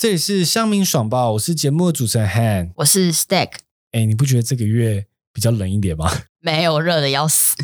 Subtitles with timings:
[0.00, 2.70] 这里是乡民爽报，我是节目的主持人 Han。
[2.76, 3.50] 我是 Stack，
[3.92, 6.10] 哎，你不觉得这个月比较冷一点吗？
[6.40, 7.54] 没有热的要死。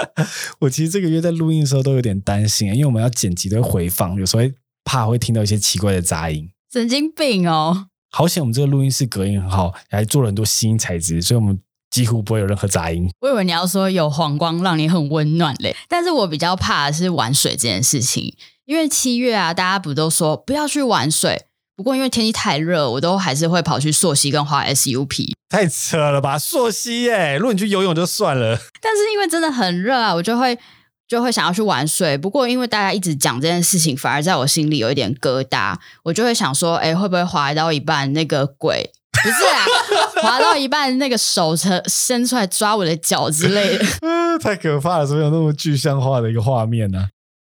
[0.60, 4.52] 我其实这个月在录音的时候都有点担心，因为我们要剪辑的回放，有时候会
[4.84, 6.50] 怕会听到一些奇怪的杂音。
[6.70, 7.86] 神经病哦！
[8.10, 11.58] 好险，我们这个录音室隔音很好，还做了很多吸音材质，所以我们
[11.90, 13.08] 几乎不会有任何杂音。
[13.20, 18.36] 我以为你要说有黄光让你很温暖嘞，但是我比较怕的是玩水这件事情，
[18.66, 21.46] 因为七月啊，大家不都说不要去玩水。
[21.78, 25.30] 不过因为天气太热，我都还是会跑去溯溪跟滑 SUP。
[25.48, 27.36] 太扯了吧，溯溪耶！
[27.36, 30.58] 如果你去游泳就算了， 但是因为真的很热啊，我就会
[31.06, 32.18] 就会想要去玩水。
[32.18, 35.76] 不过因为大家一直讲这件事情，反而在我心里有一点疙瘩。
[36.02, 39.64] 我就会想说，哎，会不会滑到一半那个鬼不是啊？
[40.20, 43.84] 滑到一半那个手伸伸出来抓我的脚之类的？
[44.02, 45.06] 嗯， 太可怕了！
[45.06, 47.06] 怎么有那么具象化的一个画面呢？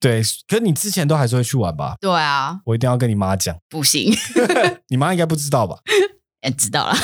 [0.03, 1.95] 对，可是你之前都还是会去玩吧？
[2.01, 3.57] 对啊，我一定要跟你妈讲。
[3.71, 4.13] 不行，
[4.91, 5.77] 你妈应该不知道吧？
[6.43, 6.93] 哎， 知道了。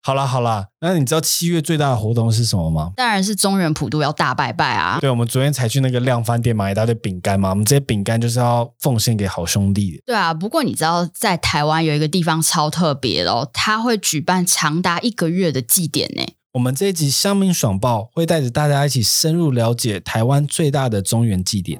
[0.00, 2.92] 好啦好啦，那你知道七月最大的活动是什么吗？
[2.96, 4.96] 当然是中原普渡要大拜拜啊！
[5.02, 10.02] 对，我们昨天才去那个量饭店买一大堆饼干嘛，我们这些饼干就是要奉献给好兄弟的。
[10.06, 16.22] 对啊，不过你知道在台湾有一个地方超特别哦，他会举办长达一个月的祭典呢。
[16.54, 21.78] 我们这一集乡民爽报会带着大家一起深入了解台湾最大的中原祭典。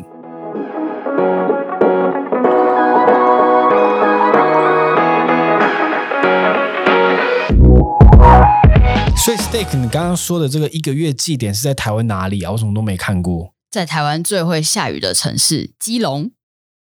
[9.17, 12.53] 所以，Steak，你刚刚说的这个一个月祭典是在台湾哪里啊？
[12.53, 13.53] 我什么都没看过。
[13.71, 16.31] 在台湾最会下雨的城市基隆。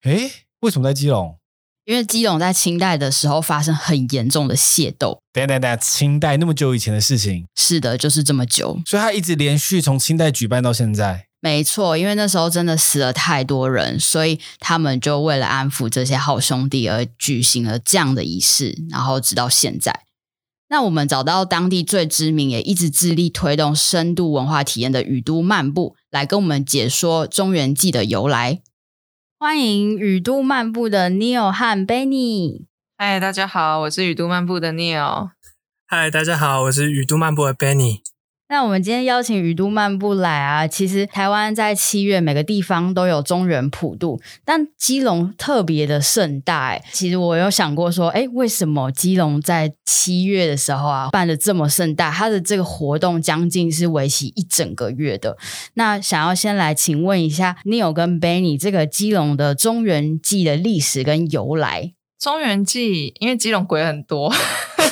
[0.04, 1.36] 诶，为什么在基隆？
[1.84, 5.20] 因为基隆在清代的时候发生很严重的械斗。
[5.32, 7.46] 等等等，清代那么久以前的事情？
[7.54, 8.80] 是的，就是这么久。
[8.86, 11.27] 所以它一直连续从清代举办到现在。
[11.40, 20.02] 没错，因为那时候真的死了太多人，所以他们就为了安抚这些好兄弟而举行了这样的仪式，然后直到现在。
[20.68, 28.60] 那我们找到当地最知名，也一直致力推动深度文化体验的雨都漫步，来跟我们解说中原祭的由来。
[29.38, 32.64] 欢迎雨都漫步的 Neil 和 Benny。
[32.98, 35.30] 嗨，大家好，我是雨都漫步的 Neil。
[35.86, 38.00] 嗨，大家好，我是雨都漫步的 Benny。
[38.50, 46.78] 那我们今天邀请雨都漫步来啊，其实台湾在七月每个地方都有中原普渡，但基隆特别的盛大。
[46.90, 52.10] 其实我有想过说，哎，为什么基隆在七月的时候啊办的这么盛大？
[52.10, 55.36] 它的这个活动将近是为期一整个月的。
[55.74, 61.92] 那想要先来请问一下 Neil 跟 Benny 这个基隆的中原祭的历史跟由来。
[62.18, 64.32] 中原祭，因为基隆鬼很多，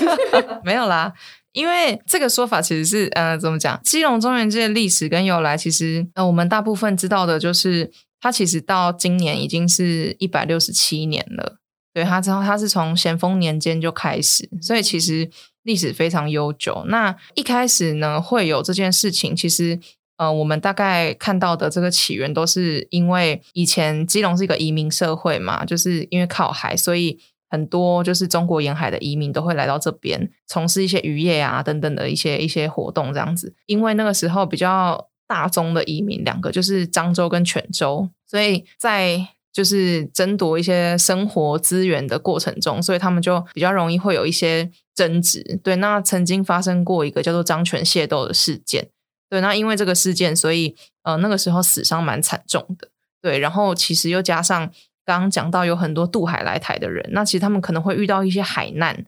[0.62, 1.12] 没有啦。
[1.56, 3.80] 因为这个说法其实是，呃，怎么讲？
[3.82, 7.90] 基隆中原街的历史跟由来，其实呃，我们大部分知道的就是，
[8.20, 11.56] 它其实到今年已经是一百六十七年了。
[11.94, 15.30] 对，它之后它是从咸丰年间就开始，所以其实
[15.62, 16.84] 历史非常悠久。
[16.88, 19.80] 那一开始呢，会有这件事情，其实
[20.18, 27.18] 呃，我们大概看到的这个起源，都是因为以前基隆是一个移民社会嘛，就是因为靠海，所以。
[27.48, 45.60] 很多就是中国沿海的移民都会来到这边从事一些渔业啊等等的一些一些活动这样子，因为那个时候比较大宗的移民两个就是漳州跟泉州，所以在就是争夺一些生活资源的过程中，所以他们就比较容易会有一些争执。
[45.62, 48.88] 对，那曾经发生过一个叫做漳泉械斗的事件，
[49.30, 50.74] 对，那因为这个事件，所以
[51.04, 52.88] 呃那个时候死伤蛮惨重的，
[53.22, 54.72] 对，然后其实又加上。
[55.06, 59.06] 刚刚讲到有很多渡海来台的人，那其实他们可能会遇到一些海难，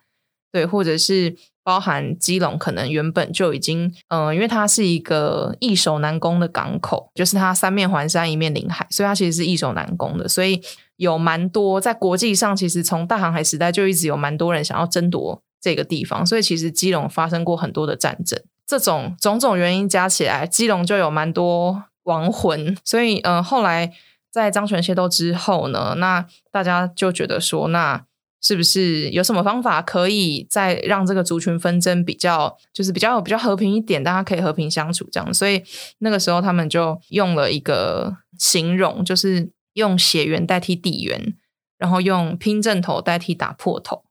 [0.53, 10.62] 对，或者是包含基隆可能原本就已经，嗯，因为它是一个易守难攻的港口，就是它三面环山，一面临海，所以它其实是易守难攻的，所以
[10.97, 23.92] 有蛮多在国际上，其实从大航海时代就一直有蛮多人想要争夺这个地方，所以其实基隆发生过很多的战争，这种种种原因加起来，基隆就有蛮多亡魂，所以嗯，后来。
[24.31, 28.05] 在张权械斗之后呢，那大家就觉得说，那
[28.41, 35.35] 是不是有什么方法可以再让这个族群纷争比较，就是比较比较和平一点，大家可以和平相处这样？
[35.35, 35.62] 所以
[35.99, 41.35] 那个时候他们就用了一个形容，就是用血缘代替地缘，
[41.79, 44.05] 然后用拼正头代替打破头。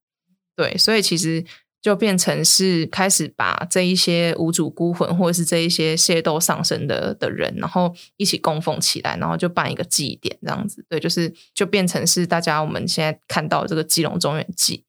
[0.55, 1.45] 对，所以其实。
[1.81, 10.83] 就变成是开始把这一些无主孤魂，或者是这一些械斗上身的的人，然后一起供奉起来，然后就办一个祭典，这样子。
[10.89, 14.83] 对，就是就变成是大家我们现在看到这个基隆中原祭。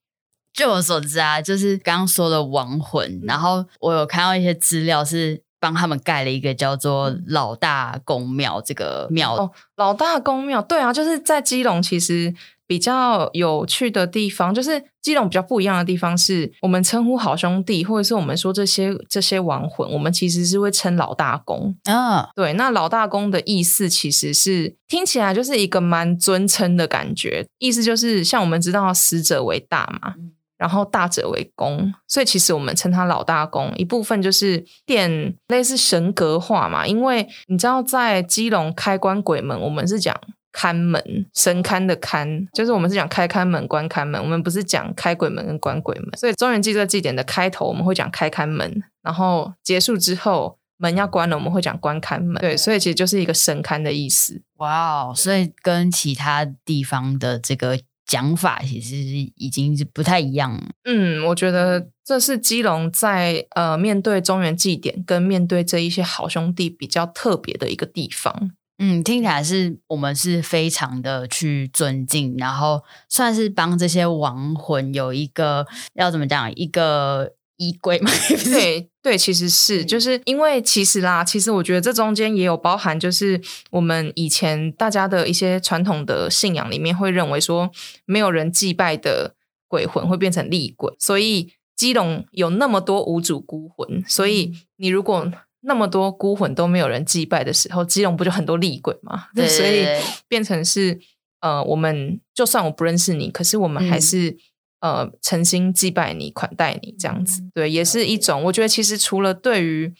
[0.55, 9.37] 据我所知啊，就是刚刚说的亡魂，然后我有看到一些资料是帮他们盖了一个叫做老大公庙这个庙。
[9.37, 12.35] 哦，老大公庙，对啊，就是在基隆，其实。
[12.69, 21.75] 比较有趣的地方，就是基隆比较不一样的地方是，我们称呼好兄弟，或者是我们说这些这些亡魂，我们其实是会称老大公。
[21.85, 30.15] 嗯，对，那老大公的意思其实是听起来就是一个蛮尊称的感觉，意思就是像我们知道死者为大嘛，
[30.59, 40.15] 然后大者为公，所以其实我们称他老大公，一部分就是点类似神格化嘛，因为你知道在基隆开关鬼门，我们是讲
[40.53, 54.43] 看门神看的看，就是我们是讲开看门关看门，我们不是讲开鬼门跟关鬼门，所以中原祭这个祭典的开头我们会讲开看门，然后结束之后门要关了，我们会讲关看门，对，所以其实就是一个神看的意思。
[54.57, 60.63] 哇哦，所以跟其他地方的这个讲法其实已经是不太一样了。
[60.85, 68.53] 嗯，我觉得这是基隆在呃面对中原祭典跟面对这一些好兄弟比较特别的一个地方。
[68.79, 78.09] 嗯，听起来是我们是非常的去尊敬，然后算是帮这些亡魂有一个要怎么讲一个衣柜嘛？
[78.47, 83.41] 对对，其实是就是因为其实啦，其实我觉得这中间也有包含，就是
[83.71, 87.71] 我们以前大家的一些传统的信仰里面会认为说，
[88.05, 89.35] 没有人祭拜的
[89.67, 99.29] 鬼魂会变成厉鬼，所以基隆有那么多无主孤魂，所以你如果那么多孤魂都没有人祭拜的时候，基隆不就很多厉鬼吗？
[99.35, 99.87] 对 所以
[100.29, 100.99] 变成是
[101.41, 104.37] 呃，我们就算我不认识你，可是我们还嗯是、
[104.81, 107.43] 呃诚心祭拜你、款待你这样子。
[107.43, 108.45] 嗯对，也是一种。
[108.45, 109.93] 我觉得其实除了对于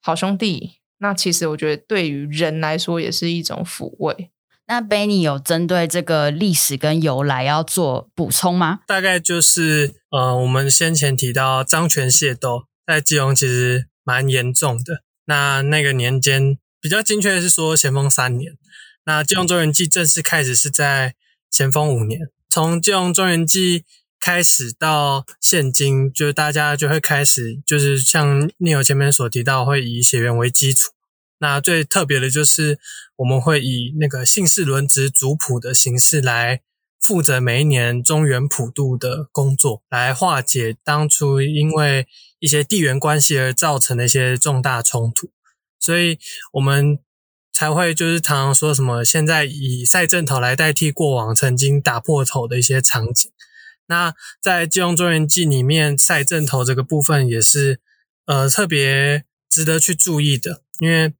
[0.00, 4.30] 好兄弟，那其实我觉得对于人来说也是一种抚慰。
[4.66, 8.80] 那 Benny 有针对这个历史跟由来要做补充吗？
[8.86, 15.02] 大概就是呃，我们先前提到张权械斗在基隆其实蛮严重的。
[15.24, 18.56] 那那个年间比较精确的是说咸丰三年，
[19.04, 21.14] 那基隆中原记正式开始是在
[21.50, 22.20] 咸丰五年。
[22.48, 23.84] 从基隆中原记
[24.20, 30.92] 开始到现今，就大家就会开始就是像聂友前面所提到，会以血缘为基础。
[31.38, 32.78] 那最特别的就是
[33.16, 36.62] 我们会以那个姓氏轮值族谱的形式来
[37.04, 42.08] 负责每一年中原普渡的工作，来化解当初因为
[42.38, 45.30] 一些地缘关系而造成的一些重大冲突。
[45.78, 46.18] 所以
[46.54, 46.98] 我们
[47.52, 53.30] 才会就是常常说什么现在以赛阵头来代替过往曾经打破头的一些场景。
[53.86, 57.80] 那在《基隆中原记》里面，赛阵头这个部分也是
[58.24, 61.12] 呃特别值得去注意的，因为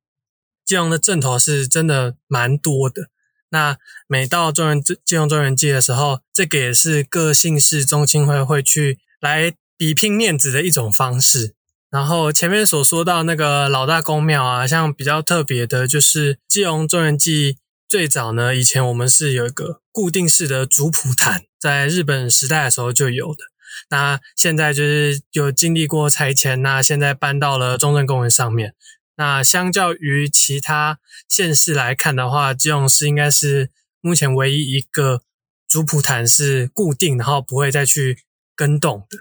[0.64, 3.10] 基隆的阵头是真的蛮多的。
[3.54, 3.78] 那
[4.08, 11.54] 每到中原基隆中原记的时候，这个也是各姓氏中青会会去来比拼面子的一种方式。
[11.88, 17.58] 然后前面所说到那个老大公庙啊，像比较特别的就是基隆中原祭
[17.88, 23.44] 最早呢，以前我们是有一个固定式的族谱坛，在日本时代的时候就有的。
[23.90, 28.74] 那现在就是有经历过拆迁，那现在搬到了中正公园上面。
[29.16, 33.70] 那相较于其他县市来看的话，基隆市应该是
[34.00, 35.22] 目前唯一一个
[35.68, 38.18] 主普坛是固定，然后不会再去
[38.56, 39.18] 更动的。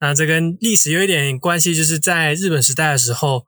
[0.00, 3.46] 那这跟历史有一点关系，就是在日本时代的时候，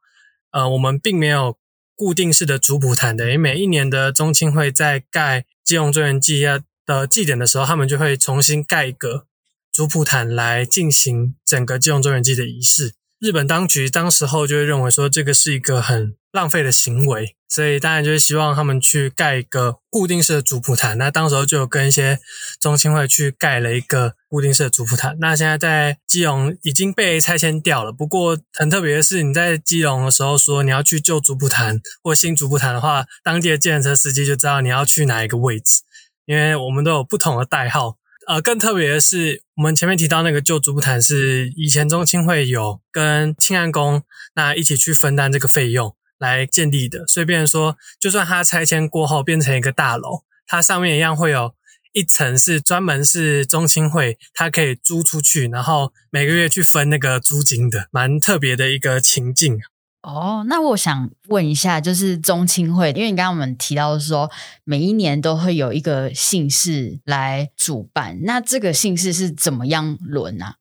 [0.50, 1.58] 呃，我们并没有
[1.94, 9.26] 固定式的主普坛的，因为每一年的中青会在盖基隆中原祭要的祭典的时候，他们就会重新盖一个
[9.72, 12.94] 主普坛来进行整个基隆中原祭的仪式。
[13.18, 20.98] 日本当局当时候就会认为说这个是一个很浪费的行为，所以当然就是希望他们去盖一个固定式的主谱坛。
[20.98, 22.18] 那当时候就有跟一些
[22.60, 25.16] 中青会去盖了一个固定式的主谱坛。
[25.18, 27.90] 那现在在基隆已经被拆迁掉了。
[27.90, 35.80] 不过很特别的是，你在基隆的时候说你要去旧主谱坛或新主谱坛的话，当地的计程车司机就知道你要去哪一个位置，
[36.26, 37.96] 因为我们都有不同的代号。
[38.26, 44.02] 呃，更特别的是，我们前面提到那个旧主谱坛是以前中青会有跟庆安宫
[44.34, 51.54] 那一起去分担这个费用来建立的，所以变成说，就算它拆迁过后变成一个大楼，它上面一样会有
[51.92, 59.60] 一层是专门是中青会，它可以租出去，然后每个月去分那个租金的，蛮特别的一个情境。
[60.06, 64.30] 哦，那我想问一下，就是中青会，因为你刚刚我们提到说，
[64.62, 70.58] 每一年都会有一个姓氏来主办，那这个姓氏是怎么样轮啊？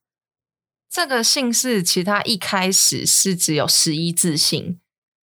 [0.89, 4.79] 这个姓氏其实它一开始是只有十一字姓，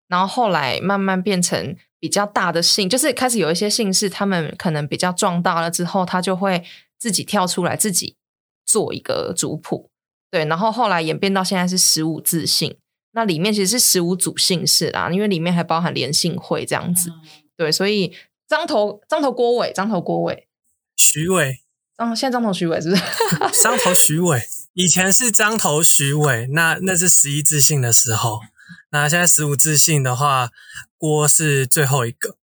[0.07, 6.63] 然后后来慢慢变成比较大的姓，就是开始有一些姓氏，他们可能比较壮大了之后，他就会
[6.97, 8.15] 自己跳出来自己
[8.65, 9.89] 做一个族谱，
[10.31, 12.77] 对，然后后来演变到现在是十五字姓，
[13.13, 17.11] 那里面其实是十五组姓氏啦，因为里面还包含联姓会这样子，
[17.55, 18.13] 对，所以
[18.47, 20.47] 张头张头郭伟，张头郭伟，
[20.95, 21.61] 徐伟，
[21.97, 23.03] 嗯，现在张头徐伟是不是？
[23.61, 24.41] 张头徐伟，
[24.73, 28.39] 以前是张头徐伟，那那是十一字姓的时候，
[28.91, 30.49] 那现在十五字姓的话，
[30.97, 32.37] 郭是最后一个。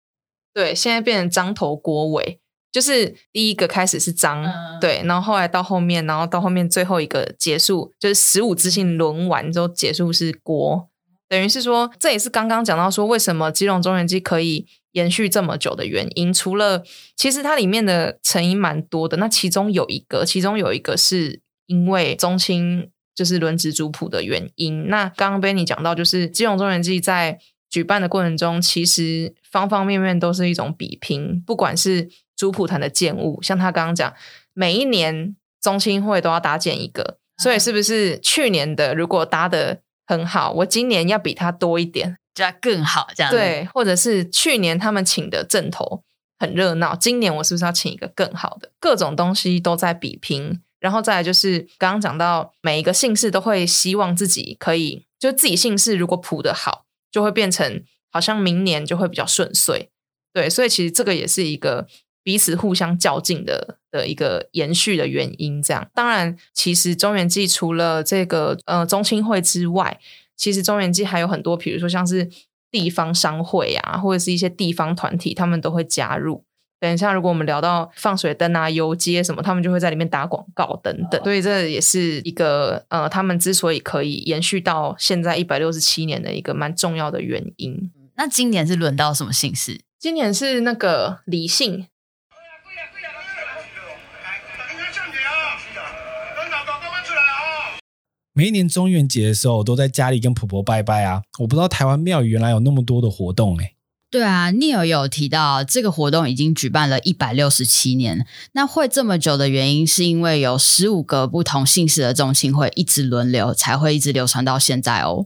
[0.53, 2.41] 对，现在变成张头郭伟，
[2.77, 10.87] 就是第一个开始是张，嗯对，然后后来到后面，然后到后面最后一个结束，就是十五支信轮完之后结束是郭，
[11.27, 16.83] 等于是说这也是刚刚讲到说为什么基隆中原记可以延续这么久的原因，除了
[17.15, 24.87] 其实它里面的成因蛮多的，那其中有一个，其中有一个是因为宗亲就是轮值族谱的原因。
[24.87, 27.39] 那刚刚 Benny 讲到，就是基隆中原记在
[27.71, 34.13] 举办的过程中，其实方方面面都是一种比拼，不管是族谱坛的建物，像他刚刚讲，
[34.53, 42.17] 每一年中青会都要搭建一个，所以是不是去年的如果搭的很好，我今年要比他多一点？
[42.33, 46.03] 这样更好，这样子对，或者是去年他们请的正头
[46.37, 48.71] 很热闹，今年我是不是要请一个更好的？
[48.79, 59.89] 各种东西都在比拼，然后再来就是刚刚讲到，每一个姓氏都会希望自己可以，就自己姓氏如果谱的好，就会变成好像明年就会比较顺遂。
[60.31, 61.87] 对，所以其实这个也是一个
[62.27, 65.63] 彼此互相较劲的的一个延续的原因。
[65.63, 69.97] 这样，当然，其实中原记除了这个呃中青会之外，
[70.35, 72.29] 其实中原记还有很多，比如说像是
[72.69, 76.43] 地方商会啊，或者是一些地方团体，他们都会加入。
[76.81, 81.23] 等一下，如果我们聊到放水灯啊、游街什么，他们就会在里面打广告等等。
[81.23, 87.89] 所以这也是一个呃，他们之所以可以延续到现在一百六十七年的一个蛮重要的原因。
[88.17, 89.79] 那今年是轮到什么姓氏？
[89.97, 91.87] 今年是那个李姓，
[98.37, 101.23] 每一年中元节的时候，我都在家里跟婆婆拜拜啊。
[101.39, 103.73] 我不知道台湾庙宇原来有那么多的活动哎、
[104.11, 108.27] 对啊，Neil 有提到这个活动已经举办了一百六十七年。
[108.51, 115.25] 那会这么久的原因，是因为有十五个不同姓氏的宗亲会一直轮流，才会一直流传到现在哦。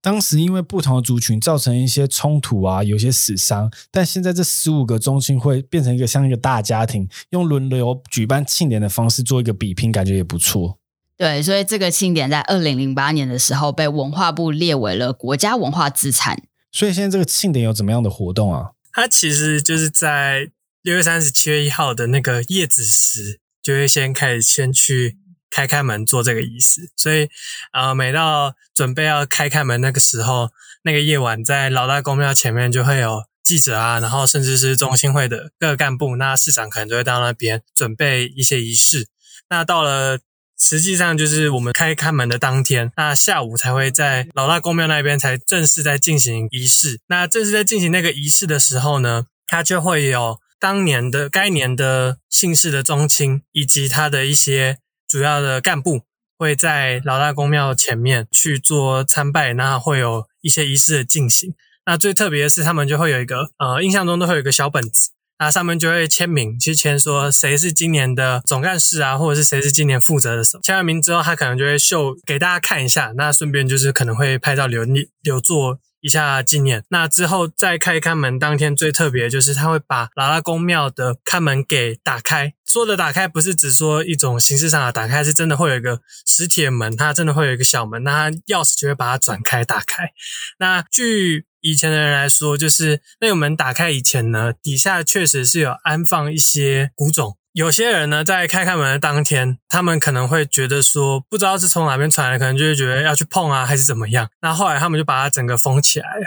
[0.00, 10.78] 当时因为不同的族群造成一些冲突啊，有些死伤，但现在这十五个宗亲会变成一个像一个大家庭，用轮流举办庆典的方式做一个比拼，感觉也不错。
[11.16, 16.42] 对，所以这个庆典在二零零八年的时候被文化部列为了国家文化资产。
[16.70, 18.72] 所以现在这个庆典有怎么样的活动啊？
[18.92, 20.50] 它其实就是在
[20.82, 25.16] 六月三十、七月一号的那个叶子时，就会先开始先去
[25.50, 26.90] 开开门做这个仪式。
[26.96, 27.28] 所以，
[27.72, 30.50] 呃，每到准备要开开门那个时候，
[30.82, 39.08] 那个夜晚在老大公庙前面就会有记者啊，然后甚至是中心会的各个干部，那市长可能就会到那边准备一些仪式。
[39.48, 40.18] 那到了
[40.58, 47.00] 实际上就是我们开开门的当天，那下午才会在老大公庙那边才正式在进行仪式。
[47.08, 56.02] 那正式在进行那个仪式的时候呢，它就会有当年的该年的姓氏的宗亲，以及他的一些主要的干部，
[56.38, 61.54] 会在老大公庙前面去做参拜，那会有一些仪式的进行。
[61.84, 70.62] 那最特别的是，他们就会有一个呃，印象中都会有一个小本子，那上面就会签名，去签说谁是今年的总干事啊，或者是谁是今年负责的什么。
[70.62, 76.84] 签完名之后，他可能就会秀给大家看一下，那顺便就是可能会拍照留念留作一下纪念。
[76.88, 82.54] 那之后再开看门当天最特别的就是他会把拉拉宫庙的看门给打开。
[82.64, 90.10] 说的打开不是只说一种形式上的打开，是真的会有一个实体的门，它真的会有一个小门，那它钥匙就会把它转开打开。
[90.58, 97.36] 那据以前的人来说，就是那个门打开以前呢，底下确实是有安放一些古种。
[97.54, 104.30] 有些人呢，在开开门的当天，他们可能会觉得说，不知道是从哪边传来，可能就会觉得要去碰啊，还是怎么样。
[104.42, 106.26] 那后来他们就把它整个封起来了，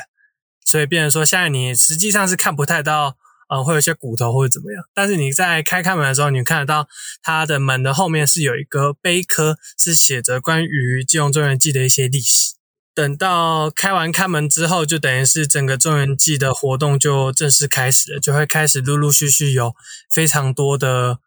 [0.65, 3.15] 所以变成说，现在你实际上是看不太到，
[3.47, 4.83] 呃，会有一些骨头或者怎么样。
[4.93, 6.89] 但是你在开开门的时候，你看得到
[7.21, 12.48] 它的门的后面是有一个碑刻，是写着关于金融中原记的一些历史。
[12.93, 19.73] 等到开完开门之后，就等于是整个中原季的活动就正式开始了，就会开始陆陆续续有
[20.11, 21.19] 非常多的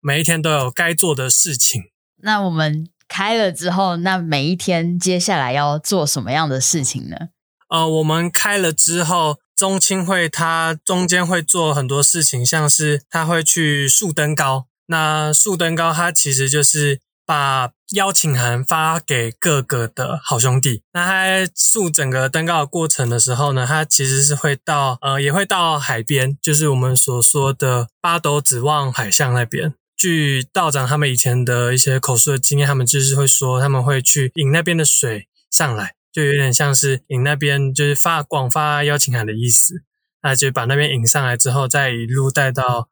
[0.00, 1.82] 每一天都有该做的事情。
[2.22, 7.16] 那我们开了之后，那每一天接下来要做什么样的事情呢？
[7.68, 14.66] 呃，我们开了之后，中青会它中间会做很多事情，像是它会去树登高。
[14.86, 20.82] 那树登高它其实就是把邀请函发给各个的好兄弟。
[20.92, 29.74] 那他在竖整个登高的过程的时候呢，他其实是会到呃，也会到海边，就是我们所说的八斗指望海巷那边。
[29.96, 39.82] 据道长他们以前的一些口述的经验，他们就是会说他们会去引那边的水上来，就有点像是引那边就是发广发邀请函的意思。
[40.22, 42.88] 那就把那边引上来之后，再一路带到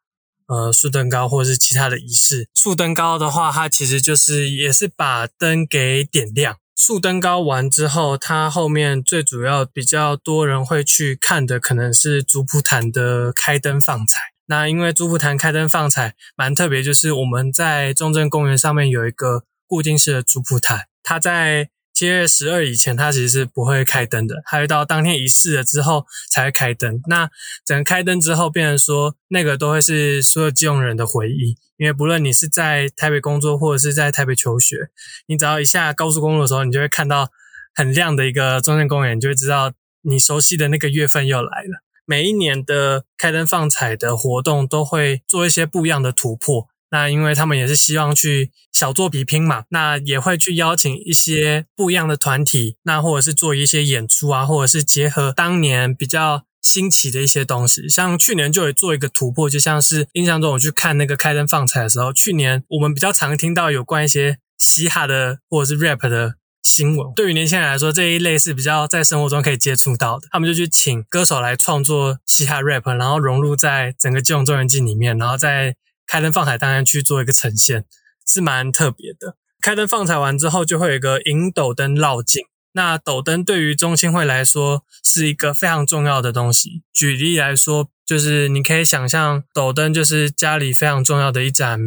[0.48, 2.48] 呃竖灯高或者是其他的仪式。
[2.54, 6.56] 竖灯高的话，它其实就是也是把灯给点亮。
[6.74, 14.20] 竖灯高完之后，它后面最主要比较多人会去看的，可能是竹浦潭的开灯放彩。
[14.46, 27.02] 那因为竹浦潭开灯放彩蛮特别，就是我们在中正公园上面有一个固定式的竹浦潭，它在七月十二以前，它其实是不会开灯的，它会到当天仪式了之后才会开灯。
[27.08, 27.28] 那
[27.66, 34.90] 整个开灯之后，变成说那个都会是所有基隆人的回忆，因为不论你是在台北工作或者是在台北求学，
[35.26, 37.32] 你只要一下高速公路的时候，你就会看到
[37.74, 41.82] 很亮的一个中正公园，你就会知道你熟悉的那个月份又来了。
[42.04, 46.68] 每一年的开灯放彩的活动都会做一些不一样的突破。
[46.90, 57.88] 那因为他们也是希望去小做比拼嘛，那也会去邀请一些不一样的团体，那或者是做一些演出啊，或者是结合当年比较新奇的一些东西。
[57.88, 67.12] 像去年就有做一个突破，就像是印象中我去看那个开灯放彩的时候，去年我们比较常听到有关一些嘻哈的或者是 rap 的新闻。
[67.14, 70.26] 对于年轻人来说，这一类是比较在生活中可以接触到的。
[70.30, 75.76] 他们就去请歌手来创作嘻哈 rap，然后融入在整个金融中元季里面，然后在
[76.08, 77.84] 开灯放彩当然去做一个呈现，
[78.26, 79.36] 是蛮特别的。
[79.60, 82.42] 开灯放彩完之后，就会有一个引斗灯绕境。
[82.72, 86.82] 那斗灯对于中青会来说是一个非常重要的东西。
[86.92, 91.78] 举例来说，就是你可以想象，斗灯就是家里非常重要的一盏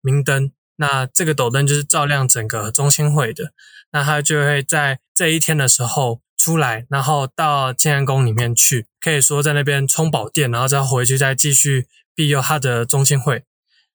[0.00, 0.52] 明灯。
[0.76, 3.52] 那这个斗灯就是照亮整个中青会的。
[3.90, 13.44] 那它就会在这一天的时候出来，然后到建安宫里面去，可以说在那边充饱电，然后再回去再继续庇佑他的中青会。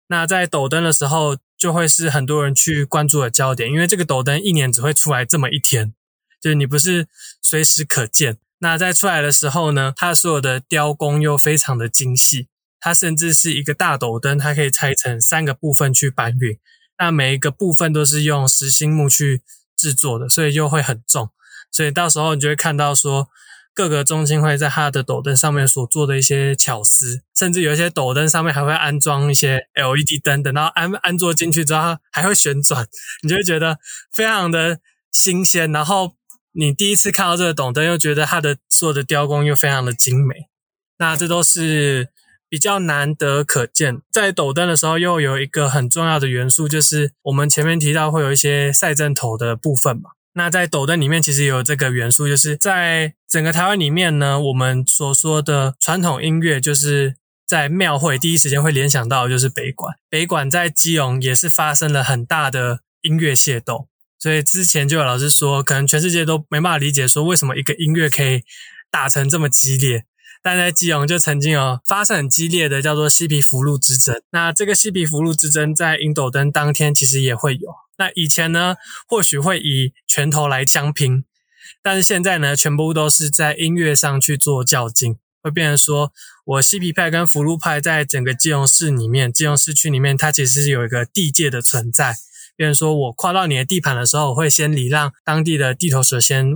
[0.07, 5.93] 那在斗灯的时候，就会是很多人去关注的焦点，因为这个斗灯一年只会出来这么一天，
[6.41, 7.07] 就是你不是
[7.41, 8.37] 随时可见。
[8.59, 12.47] 那在出来的时候呢，它所有的雕工又非常的精细，
[12.79, 16.59] 它甚至是一个大斗灯，它可以拆成三个部分去搬运，
[16.99, 19.41] 那每一个部分都是用实心木去
[19.75, 21.29] 制作的，所以又会很重，
[21.71, 23.29] 所以到时候你就会看到说。
[23.75, 32.85] 各个中心会在它的斗灯上面所做的一些巧思，甚至有一些斗灯上面还会安装一些 LED 灯，等到安安装进去之后还会旋转，
[33.23, 33.79] 你就会觉得
[34.11, 34.79] 非常的
[35.11, 35.71] 新鲜。
[35.71, 36.13] 然后
[36.51, 40.35] 你第一次看到这个斗灯，又觉得它的所有的雕工又非常的精美。
[40.99, 42.09] 那这都是
[42.47, 44.01] 比较难得可见。
[44.11, 50.11] 在斗灯的时候，又有一个很重要的元素，就是我们前面提到会有一些赛阵头的部分嘛。
[50.35, 57.15] 那在斗灯里面，其实有这个元素，就是在整个台湾里面呢，我们所说的传统音乐，就是
[57.45, 59.95] 在庙会第一时间会联想到就是北管。
[60.09, 68.41] 北管在基隆也是发生了很大的音乐械斗，所以之前就有老师说，可能全世界都没办法理解说为什么一个音乐可以
[68.89, 70.05] 打成这么激烈。
[70.41, 74.21] 但在基隆就曾经有发生很激烈的叫做西皮福禄之争。
[74.31, 77.82] 那这个西皮福禄之争在银斗灯当天其实也会有。
[77.95, 78.75] 那以前呢，
[79.07, 81.23] 或许会以拳头来相拼，
[81.83, 86.11] 但是现在呢，全部都是在音乐上去做较劲，会变成说，
[86.43, 92.15] 我西皮派跟福禄派在整个基隆市里面，基隆市区里面，它其实是有一个地界的存在。
[92.55, 96.47] 变成说我跨到你的地盘的时候，我会先礼让当地的地头蛇先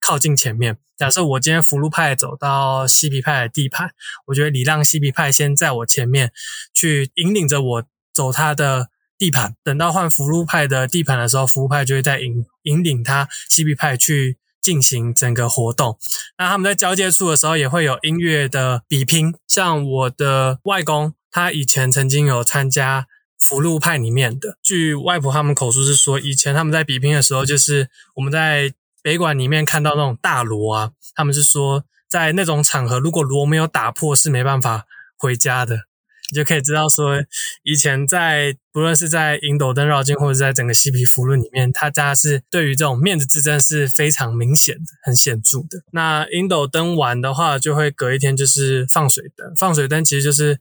[0.00, 0.78] 靠近前面。
[0.96, 3.90] 假设我今天福禄派走到西皮派的地盘，
[4.26, 6.32] 我觉得礼让西皮派先在我前面
[6.72, 8.88] 去引领着我走他的。
[9.18, 15.98] 地盘，等到换福禄派的地盘的时候，福禄派就会在引引领他西皮派去进行整个活动。
[16.38, 19.34] 那他们在交界处的时候，也会有音乐的比拼。
[19.46, 23.06] 像我的外公，他以前曾经有参加
[23.38, 24.58] 福禄派里面的。
[24.62, 34.84] 据外婆他们口述是说，以前他们在比拼的时候，就是我们在北馆里面看到那种大锣啊，他们是说在那种场合，如果锣没有打破，是没办法
[35.16, 35.85] 回家的。
[36.30, 37.22] 你就可以知道说，
[37.62, 45.82] 以前在不论是在银斗灯绕境，或者在整个西皮福论里面，他家是对于这种面子之争是非常明显的、很显著的。
[45.92, 49.54] 那银斗灯完的话，就会隔一天就是放水灯。
[49.56, 50.58] 放水灯其实就是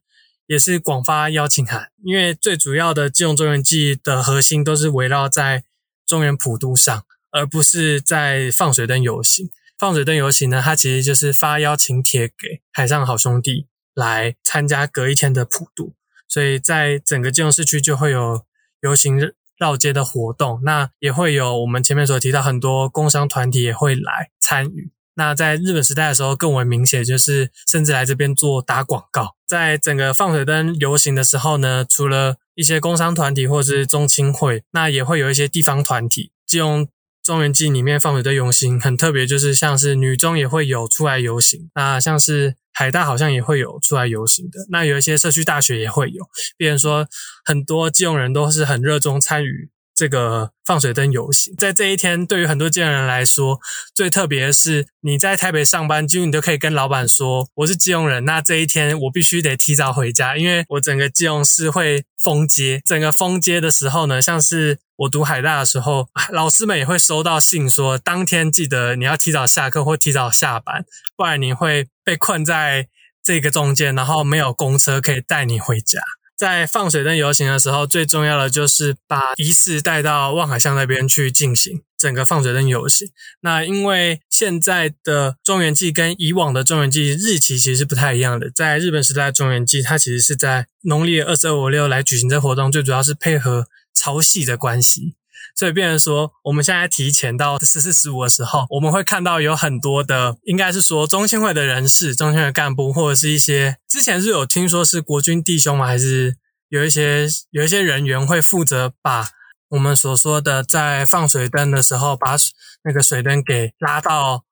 [0.47, 5.63] 也是广发邀请函，因为最主要的金融中原记的核心都是围绕在
[6.05, 9.49] 中原普渡上，而不是在放水灯游行。
[9.77, 13.65] 放水灯游行呢，它其实就是发邀请帖给海上好兄弟。
[13.95, 15.93] 来参加隔一天的普渡，
[16.27, 18.43] 所以在整个金融市区就会有
[18.81, 24.91] 游行绕街的活动，那也会有我们前面所提到很多工商团体也会来参与。
[25.15, 29.35] 那在日本时代的时候更为明显，就是甚至来这边做打广告。
[29.47, 36.85] 在整个放水灯游行的时候呢，除了一些工商团体或是中青会，那也会有一些地方团体，金融
[37.23, 42.57] 中原记里面放水灯游行很特别，就是像是女中也会有出来游行，那像是。
[42.75, 44.59] 海大好像也会有出来游行的。
[44.69, 46.23] 那有一些社区大学也会有，
[46.57, 47.07] 比如说
[47.43, 49.71] 很多基隆人都是很热衷参与。
[49.97, 53.57] 这个放水灯游行，在这一天，对于很多基隆人来说，
[53.95, 58.25] 最特别的是，你在台北上班，几乎你都可以跟老板说我是基隆人。
[58.25, 62.81] 那这一天，我必须得提早回家，因为我整个基隆市会封街。
[62.85, 70.85] 整个封街的时候呢，像是我读海大的时候，老师们也会收到信说，当天记得你要提早下课或提早下班，
[71.17, 72.87] 不然你会被困在
[73.23, 75.99] 这个中间，然后没有公车可以带你回家。
[76.37, 83.07] 在放水灯游行的时候，最重要的就是把仪式带到望海巷那边去进行整个放水灯游行。
[83.39, 95.15] 那因为现在的中元祭跟以往的中元祭日期其实是不太一样的，在日本时代中元祭，它其实是在农历二十二五六来举行这活动，最主要是配合潮汐的关系。
[95.57, 105.85] 所以，变成说，我们现在提前到十四十五的时候，我们会看到有很多的，应该是说中青会的人士、中青会干部，或者是一些之前是有听说是国军弟兄吗？
[105.85, 106.35] 还是
[106.67, 109.29] 有一些有一些人员会负责把
[109.69, 112.35] 我们所说的在放水灯的时候，把
[112.83, 114.43] 那个水灯给拉到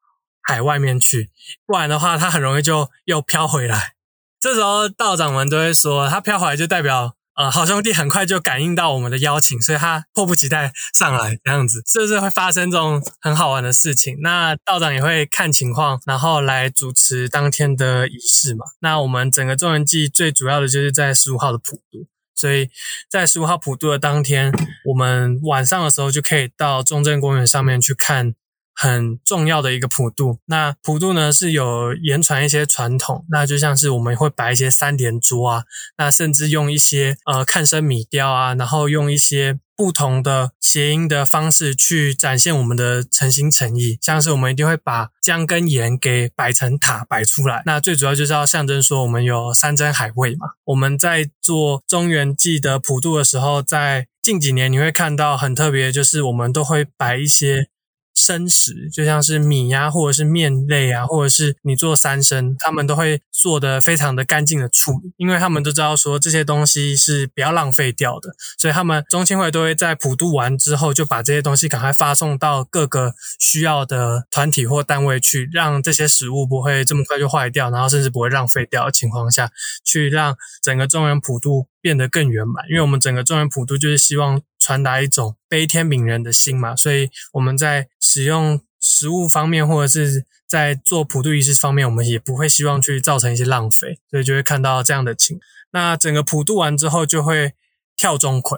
[0.42, 1.30] 海外面去，
[1.66, 3.96] 不然的话，它很容易就又飘回来。
[4.40, 7.16] 这时候道长们都会说，它飘回来就代表。
[7.36, 14.18] 呃，好兄弟很快就感应到我们的邀请，所以他迫不及待上来这样子，是不是会发生这种很好玩的事情？
[14.22, 18.66] 那道长也会看情况，然后来主持当天的仪式嘛。
[18.82, 22.70] 那我们整个中元祭最主要的就是在十五号的普渡，所以
[23.10, 24.52] 在十五号普渡的当天，
[24.86, 28.36] 我们晚上的时候就可以到中正公园上面去看。
[28.76, 35.64] 很重要的一个普渡，那普渡呢是有言传一些传统，那就像是我们会摆一些三连桌啊，
[35.98, 50.48] 那甚至用一些呃看生米雕啊，然后用一些不同的谐音的方式去展现我们的诚心诚意，像是我们一定会把姜跟盐给摆成塔摆出来，那最主要就是要象征说我们有山珍海味嘛。
[50.66, 57.68] 我们在做中原祭的普渡的时候，在近几年你会看到很特别，就是我们都会摆一些。
[58.14, 79.50] 生食就像是米呀，或者是面类啊，或者是你做三生，他们都会做的非常的干净的处理，因为他们都知道说这些东西是不要浪费掉的，所以他们中青会都会在普渡完之后就把这些东西赶快发送到各个需要的团体或单位去，让这些食物不会这么快就坏掉，然后甚至不会浪费掉的情况下
[79.84, 84.42] 去让整个中原普渡变得更圆满，因为我们整个中原普渡就是希望。
[84.66, 95.38] 传达一种悲天悯人的心嘛，所以我们在使用食物方面，或者是在做普渡仪式方面，我们也不会希望去造成一些浪费，所以就会看到这样的情。
[95.74, 97.56] 那整个普渡完之后，就会
[97.98, 98.58] 跳钟馗。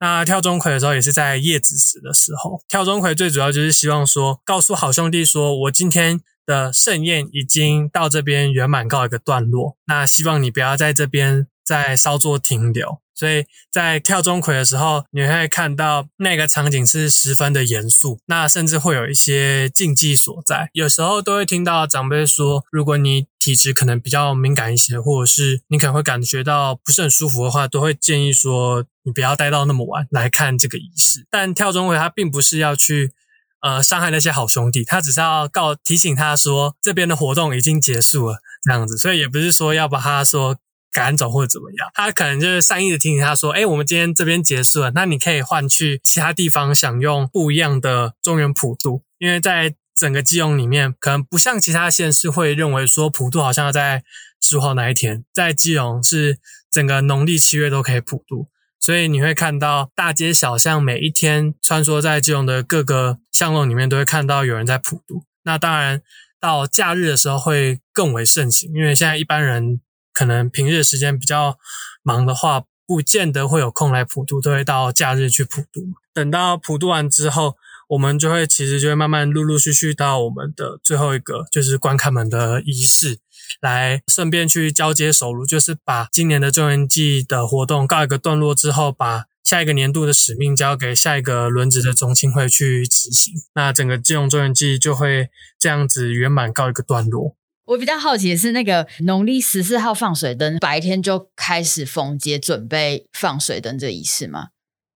[0.00, 13.00] 那跳钟馗的时候，也是在叶子时的时候跳钟馗，最主要就是希望说，告诉好兄弟说，我今天的盛宴已经到这边圆满告一个段落，那希望你不要在这边在稍作停留。
[13.16, 20.68] 所以在跳钟馗的时候，你会看到那个场景是十分的严肃，那甚至会有一些禁忌所在。
[20.72, 31.24] 有时候都会听到长辈说，如果你体质可能比较敏感一些，或者是你可能会感觉到不是很舒服的话，都会建议说你不要待到那么晚来看这个仪式。
[31.30, 33.12] 但跳钟馗它并不是要去
[33.60, 40.56] 呃伤害那些好兄弟，他只是要告提醒他说这边的活动已经结束了这样子，所以也不是说要把他说。
[40.94, 49.02] 赶走或者怎么样，他可能就是善意的提醒他说：“哎，我们今天这边结束了，那你可以换去其他地方享用不一样的中原普渡。
[49.18, 54.04] 因为在整个基隆里面，可能不像其他县市会认为说普渡好像要在
[54.40, 56.38] 十五号那一天，在基隆是
[56.70, 58.46] 整个农历七月都可以普渡，
[58.78, 65.24] 所以你会看到大街小巷每一天穿梭在基隆的各个巷弄里面，都会看到有人在普渡。
[65.42, 66.00] 那当然
[66.40, 69.80] 到假日的时候会更为盛行，因为现在一般人。
[70.14, 71.58] 可能平日时间比较
[72.02, 75.82] 忙的话，不见得会有空来普渡，都会到假日去普渡。
[76.14, 77.56] 等到普渡完之后，
[77.88, 83.18] 我们就会其实就会慢慢陆陆续续到我们的最后一个，就是关卡门的仪式，
[83.60, 93.34] 来顺便去交接手炉，就是把今年的中元祭的活动告一个段落之后，把下一个年度的使命交给下一个轮值的中青会去执行。
[93.54, 97.36] 那整个金融中元祭就会这样子圆满告一个段落。
[97.66, 104.48] 我比较好奇的是，那个农历十四号放水灯，白天就开始封街准备放水灯这仪式吗？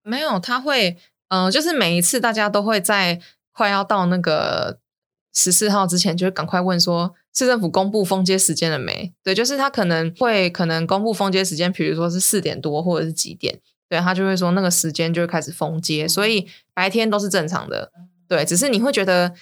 [0.02, 3.20] 没有，他会，嗯，就是每一次大家都会在
[3.52, 4.78] 快要到那个
[5.32, 9.14] 十四号之前，就会赶快问说，市政府公布封街时间了没？
[9.22, 17.90] 对，就是他可能会可能公布封街时间，比如说是四点多或者是几点，对他就会说那个时间就会开始封街，所以白天都是正常的，
[18.28, 19.34] 对，只是你会觉得。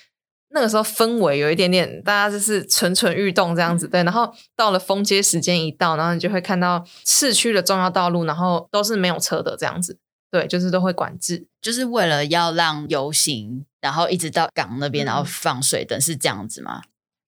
[0.56, 4.02] 那个时候氛围有一点点，大家就是蠢蠢欲动这样子，对。
[4.04, 9.98] 然后到了封街时间一到，然后你就会看到市区的重要道路，然后都是没有车的这样子，
[10.30, 16.80] 对，就是都会管制，就是为了要让游行，然后一直到港那边，然后放水灯，是这样子吗？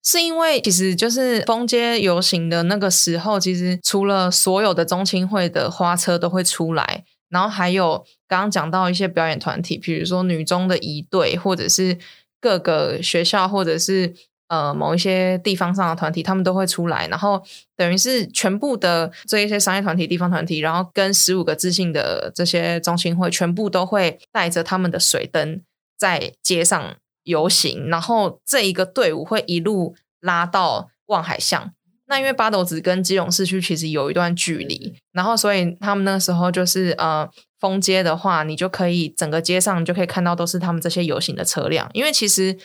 [0.05, 11.97] 是因为其实就是封街游行的那个时候，其实除了所有的中青会的花车都会出来，然后还有刚刚讲到一些表演团体，比如说女中的一队，或者是。
[12.39, 14.13] 各个学校或者是
[14.47, 17.41] 呃某一些地方上的团体，他们都会出来，然后
[17.75, 25.61] 等于是全部的这一些商业团体、地方团体，然后跟十五个自信的这些中心会，全部都会带着他们的水灯
[25.97, 31.71] 在街上游行，然后这一个队伍会一路拉到望海巷。
[32.09, 37.29] 那因为八斗子跟基隆市区其实有一段距离，然后所以他们那时候就是呃。
[37.59, 42.55] 封街的话，你就可以整个街上就可以看到都是他们这些游行的车辆，因为其实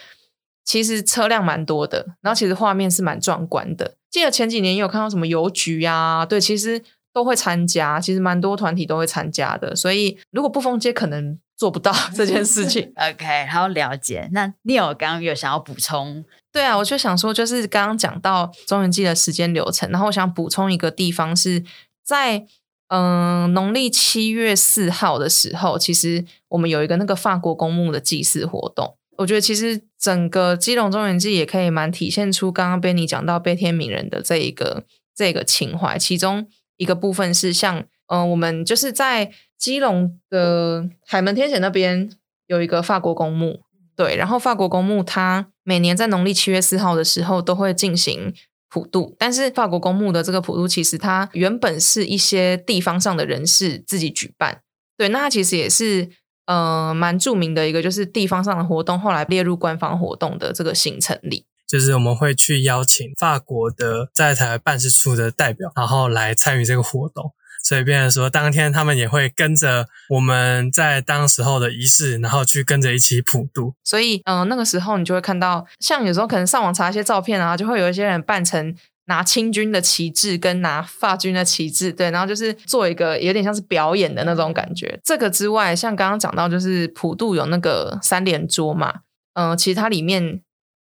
[0.65, 3.97] 其实车辆蛮多的，然后其实画面是蛮壮观的。
[4.11, 9.75] 记得前几年也有看到什么邮局呀，对，其实都会参加，其实蛮多团体都会参加的。
[9.75, 12.93] 所以如果不封街，可能做不到 这件事情。
[12.97, 14.29] OK，好了解。
[14.33, 16.23] 那你有刚刚有想要补充？
[16.53, 21.65] 对啊，我就想说，就是刚刚讲到中元祭的时间流程，然后我想补充一个地方是
[22.05, 22.47] 在。
[22.95, 28.99] 嗯，农历七月四号的时候，其实我们有一个那个法国公墓的祭祀活动。
[29.17, 34.85] 我觉得其实整个基隆中元祭也可以蛮体现出刚刚被你讲到悲天悯人的这一个
[35.17, 35.99] 这个情怀。
[35.99, 42.11] 其中一个部分是像，嗯，我们就是在基隆的海门天险那边
[42.47, 43.61] 有一个法国公墓，
[43.97, 48.35] 对，然后法国公墓它每年在农历七月四号的时候都会进行。
[48.73, 54.63] 普渡，但是法国公墓的这个普渡，其实它原本是一些地方上的人士自己举办，
[54.97, 56.09] 对，那它其实也是
[56.47, 67.35] 呃蛮著名的一个，就是地方上的活动，后来列入官方活动的这个行程里，就是我们会去邀请法国的在台办事处的代表，然后来参与这个活动。
[67.63, 73.75] 所以，变成说，当天他们也会跟着我们在当时候的仪式，然后去跟着一起普渡。
[73.85, 78.75] 所以，嗯，那个时候你就会看到，像有时候可能上网查一些照片啊，就会有一些人扮成
[79.07, 84.99] 拿清军的旗帜跟拿法军的旗帜，对，然后就是做一个有点像是表演的那种感觉。
[85.05, 89.01] 这个之外，像刚刚讲到，就是普渡有那个三连桌嘛，
[89.35, 90.43] 嗯，其实它里面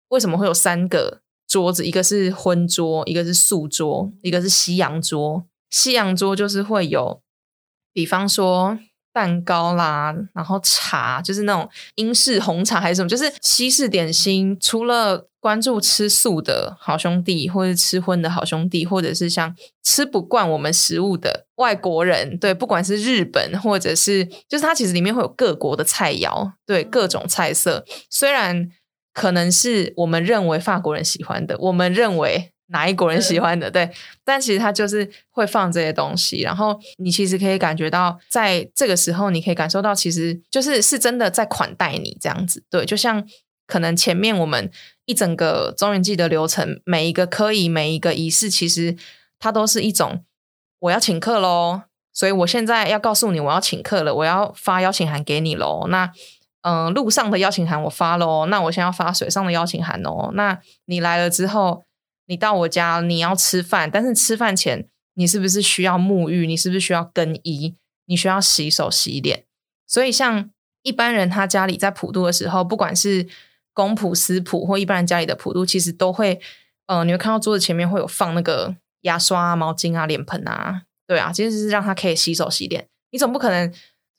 [0.10, 1.86] 为什么会有三个桌子？
[1.86, 5.44] 一个是荤桌，一个是素桌，一个是西洋桌。
[5.70, 7.22] 西洋桌就是会有，
[7.94, 8.78] 比方说
[9.14, 14.58] 蛋糕啦，然后茶，就是那种英式红茶还是什么，就是西式点心。
[14.60, 27.86] 除了关注吃素的好兄弟，或者吃荤的好兄弟，或者是像吃不惯我们食物的外国人，对，不管是日本或者是，就是它其实里面会有各国的菜肴，对，各种菜色。
[28.10, 28.70] 虽然
[29.14, 32.52] 可能是我们认为法国人喜欢的，我们认为。
[32.72, 33.70] 哪一国人喜欢的？
[33.70, 33.90] 对，
[34.24, 42.64] 但其实它就是会放这些东西，然后你其实可以感觉到，在这个时候，你可以感受到，其实就是是真的在款待你这样子。
[42.70, 43.28] 对，就像
[43.66, 44.70] 可能前面我们
[45.06, 48.96] 一整个中元祭的流程，每一个科仪、每一个仪式，其实
[49.40, 50.24] 它都是一种
[50.80, 51.82] 我要请客喽，
[52.14, 55.88] 所以我现在要告诉你我要请客了，我要发邀请函给你喽。
[55.90, 56.12] 那
[56.62, 60.30] 嗯，路上的邀请函我发喽，那我现在要发水上的邀请函哦。
[60.34, 61.84] 那你来了之后。
[62.30, 66.46] 你到我家，你要吃饭，但是吃饭前你是不是需要沐浴？
[66.46, 67.76] 你是不是需要更衣？
[68.06, 69.46] 你需要洗手洗脸。
[69.88, 70.52] 所以像
[70.84, 73.28] 一般人他家里在普渡的时候，不管是
[73.74, 76.40] 公普私普或一般人家里的普渡，其实都会，
[76.86, 82.88] 呃，你会看到桌子前面会有放那个牙刷、毛巾啊、脸盆啊，对啊，其实是让他可以洗手洗脸。
[83.10, 83.74] 你总不可能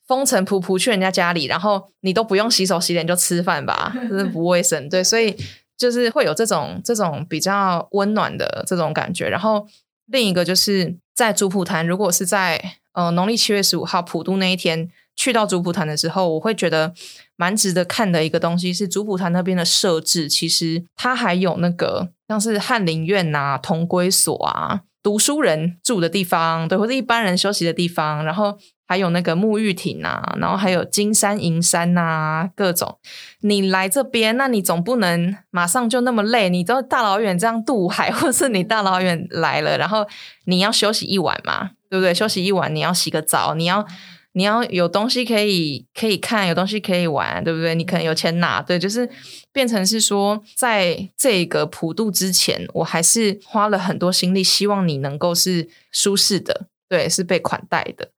[0.05, 3.93] 风尘仆仆去人家家里，然后你都不用洗手洗脸就吃饭吧？
[4.09, 4.89] 这是不卫生。
[4.89, 5.37] 对，所以。
[5.81, 9.67] 就是会有这种这种比较温暖的这种感觉，然后
[10.05, 16.93] 另一个就是在主普坛，如果是在呃农历七月十五号普渡那一天去到主普坛的时候，我会觉得
[17.35, 28.59] 蛮值得看的一个东西是主普坛那边的设置，其实它还有那个像是翰林院呐、同归所啊、读书人住的地方，对，或者一般人休息的地方，然后。
[28.91, 32.99] 还有那个沐浴亭啊，然后还有金山银山呐，各种。
[33.39, 40.05] 你来这边，那你总不能马上就那么累，你都大老远这样渡海，或是你大老远来了，然后
[40.43, 42.13] 你要休息一晚嘛，对不对？
[42.13, 43.87] 休息一晚，你要洗个澡，你要
[44.33, 47.73] 你要有东西可以可以看，有东西可以玩，对不对？
[47.73, 49.09] 你可能有钱拿，对，就是
[49.53, 58.09] 变成是说，在这个普渡之前，我还是花了很多心力，希望你能够是舒适的，对，是被款待的。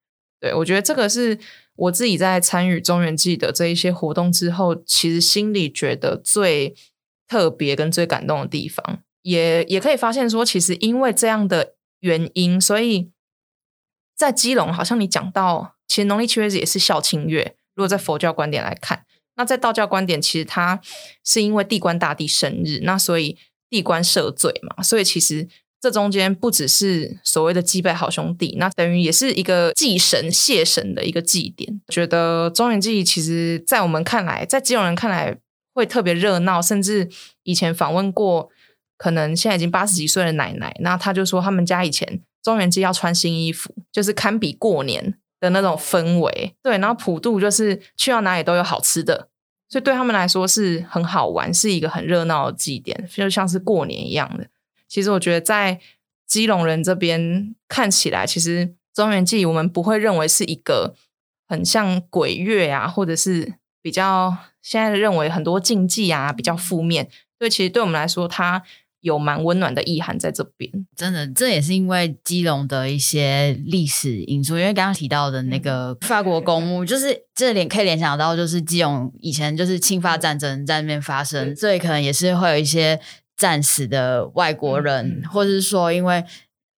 [0.44, 1.40] 对，我觉得这个是
[1.78, 6.76] 我自己在参与中原祭的这一些活动之后，其实心里觉得最
[7.30, 9.00] 特别跟最感动的地方。
[9.22, 13.10] 也也可以发现说，其实因为这样的原因，所以
[14.18, 17.56] 在基隆，好像你讲到，其实农历七月也是孝亲月。
[17.74, 19.06] 如果在佛教观点来看，
[19.38, 20.82] 那在道教观点，其实它
[21.24, 23.38] 是因为地官大帝生日，那所以
[23.70, 25.48] 地官赦罪嘛，所以其实
[25.84, 31.82] 这中间不只是所谓的祭拜好兄弟，那等于也是一个祭神谢神的一个祭典。
[31.90, 35.38] 觉得中元祭其实，在我们看来，在基隆人看来
[35.74, 37.10] 会特别热闹，甚至
[37.44, 38.48] 以前访问过，
[38.98, 45.16] 可能现在已经八十几岁的奶奶，那他就说他们家以前中元祭要穿新衣服，就是堪比过年。
[45.42, 49.28] 的那种氛围，对，然后普渡就是去到哪里都有好吃的，
[49.68, 54.48] 所以对他们来说是很好玩，是一个很热闹的祭典，就像是过年一样的。
[54.88, 55.80] 其实我觉得在
[56.28, 60.96] 基隆人这边看起来，其实中原祭我们不会认为是一个
[61.48, 67.10] 很像鬼月啊，或者是比较现在认为很多禁忌啊，比较负面。
[67.40, 68.64] 对，其实对我们来说，它。
[69.04, 74.58] 有蛮温暖的意涵在这边，真的，这也是因为基隆的一些历史因素。
[74.58, 82.98] 因为刚刚提到的那个法国公墓，就是这联可以联想到，就是基隆以前就是侵法战争在那边发生，所以可能也是会有一些
[83.36, 86.24] 战死的外国人，或者是说因为。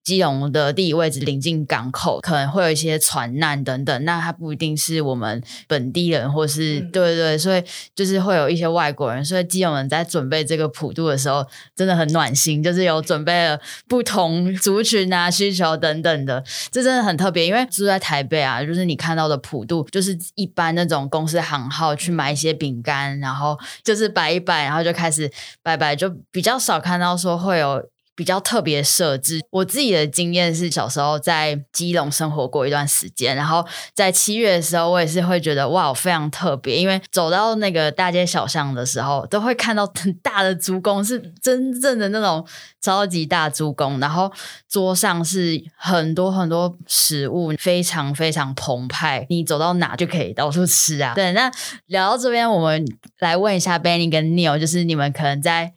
[0.06, 4.04] 基隆的地理位置临近港口，可能会有一些船难等等。
[4.04, 7.60] 那它不一定是我们本地人，或是对对，所以
[7.92, 9.24] 就是会有一些外国人。
[9.24, 17.44] 所以基隆人在准备这个普渡的时候，真的很暖心，就是有准备了不同族群啊需求等等的，这真的很特别。
[17.44, 25.28] 因为住在台北啊，就是你看到的普渡，就是一般那种公司行号去买一些饼干，然后就是摆一摆，然后就开始
[25.64, 27.82] 拜拜，就比较少看到说会有。
[28.16, 42.44] 比较特别设置，我自己的经验是小时候在基隆生活过一段时间，然后在七月的时候，我也是会觉得哇，非常特别，因为走到那个大街小巷的时候，都会看到很大的猪公，是真正的那种
[42.80, 44.32] 超级大猪公，然后
[44.66, 51.12] 桌上是很多很多食物，非常非常澎湃，你走到哪就可以到处吃啊。
[51.14, 51.52] 对，那
[51.84, 52.82] 聊到这边，我们
[53.18, 55.74] 来问一下 Benny 跟 Neil，就是你们可能在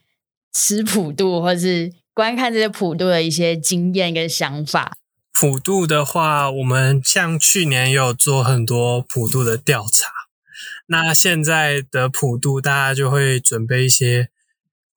[0.54, 1.99] 吃普渡或是。
[2.12, 4.96] 观看这些普渡的一些经验跟想法。
[5.32, 10.10] 普渡的话，我们像去年也有做很多普渡的调查。
[10.86, 14.28] 那现在的普渡，大家就会准备一些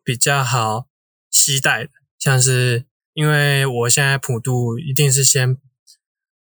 [0.03, 0.87] 比较好
[1.29, 5.57] 期待的，像是因为我现在普渡一定是先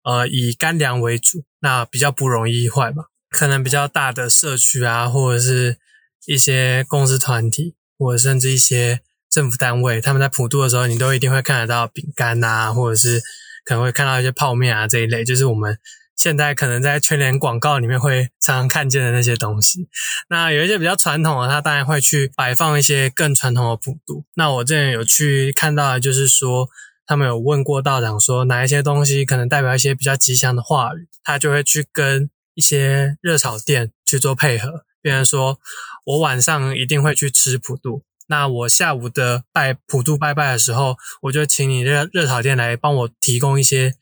[0.02, 3.06] 呃以干粮为主，那比较不容易坏嘛。
[3.30, 5.78] 可能比较大的社区啊，或者是
[6.26, 9.00] 一些公司团体，或者甚至一些。
[9.30, 13.20] 政府单位他们在普渡的时候，你都一定会看得到饼干啊，或者是
[13.64, 15.78] 可能会看到一些泡面啊这一类，就是我们
[16.16, 19.88] 现在可能在全联广告里面会常常看见的那些东西。
[20.30, 24.24] 那有一些比较传统的，他当然会去摆放一些更传统的普渡。
[24.34, 26.68] 那我之前有去看到的就是说，
[27.06, 35.58] 他们有问过道长说哪一些东西可能代表一些比较吉祥的话语，他就会去跟一些热炒店去做配合，比如说
[36.04, 38.02] 我晚上一定会去吃普渡。
[38.28, 43.94] 那我下午的拜普渡拜拜的时候，我就请你热热炒店来帮我提供一些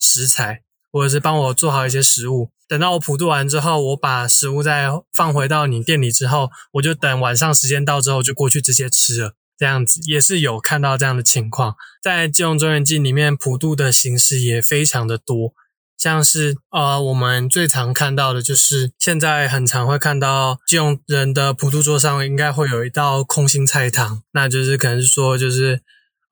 [0.00, 2.50] 食材，或者是帮我做好一些食物。
[2.68, 9.34] 等到我普渡完之后，我把食物再放回到你店里之后，我就等晚上时间到之后就过去直接吃了。
[9.58, 15.52] 这样子也是有看到这样的情况，在金融中元记里面普渡的形式也非常的多。
[15.96, 25.80] 像是呃，我们最常看到的就是现在很常会看到金融人的普渡桌上应该会有一道空心菜汤，那就是可能是说就是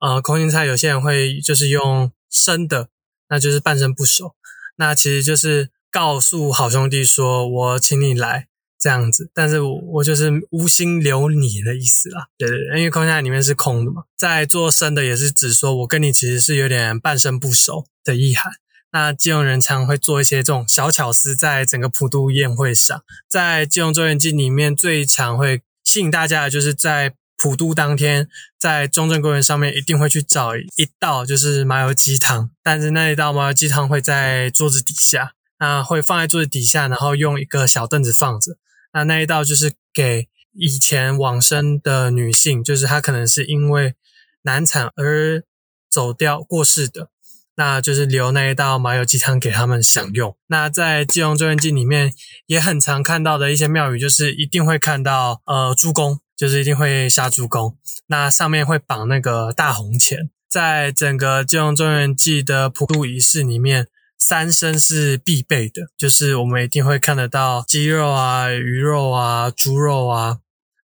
[0.01, 2.89] 呃空心菜有些人会就是用生的，
[3.29, 4.35] 那就是半生不熟，
[4.75, 8.47] 那其实就是告诉好兄弟说我请你来
[8.77, 18.51] 这样子，但是我就是无心留你的意思啦，对对对，因为空心菜里面是空的嘛，在做生的也是指说我跟你其实是有点半生不熟的意涵。
[18.91, 28.27] 那金融人常会做一些这种小巧思，在整个普渡宴会上，在金融周元记里面最常会吸引大家的，就是在普渡当天，
[28.59, 38.57] 在中正公园上面一定会去找一道就是麻油鸡汤，但是那一道麻油鸡汤会在桌子底下，那会放在桌子底下，然后用一个小凳子放着。
[38.93, 43.95] 那那一道就是给以前往生的女性，就是她可能是因为
[44.41, 45.43] 难产而
[45.89, 47.10] 走掉过世的。
[47.55, 50.35] 那就是留那一道麻油鸡汤给他们享用。
[50.47, 52.13] 那在《基隆周元记》里面
[52.47, 57.77] 也很常看到的一些庙宇，就是一定会看到呃猪公，就是一定会杀猪公。
[58.07, 60.29] 那上面会绑那个大红钱。
[60.49, 63.87] 在整个《基隆周元记》的普渡仪式里面，
[64.19, 70.39] 三牲是必备的，就是我们一定会看得到鸡肉啊、鱼肉啊、猪肉啊。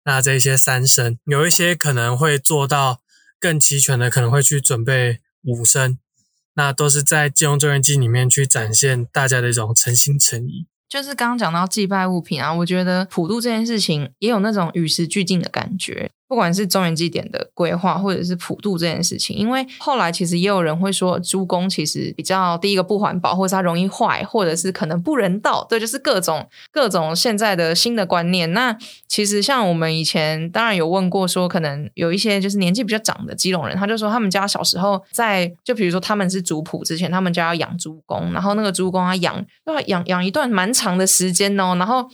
[0.04, 3.00] 那这些三声，有一些可能会做到
[3.40, 5.98] 更齐全的，可能会去准备五声，
[6.57, 10.66] 那都是在基隆中元祭里面去展现大家的一种诚心诚意。
[10.88, 16.11] 就是刚刚讲到祭拜物品啊，我觉得普渡这件事情也有那种与时俱进的感觉。
[16.29, 28.53] 不管是中原祭典的规划，或者是普渡这件事情，因为后来其实也有人会说，猪公其实比较第一个不环保，或者它容易坏，或者是可能不人道，对，就是各种各种现在的新的观念。
[28.53, 42.09] 那其实像我们以前当然有问过，说可能有一些就是年纪比较长的基隆人，他就说他们家小时候在就比如说他们是族谱之前，他们家要养猪公，然后那个猪公他养要养养一段蛮长的时间哦，然后。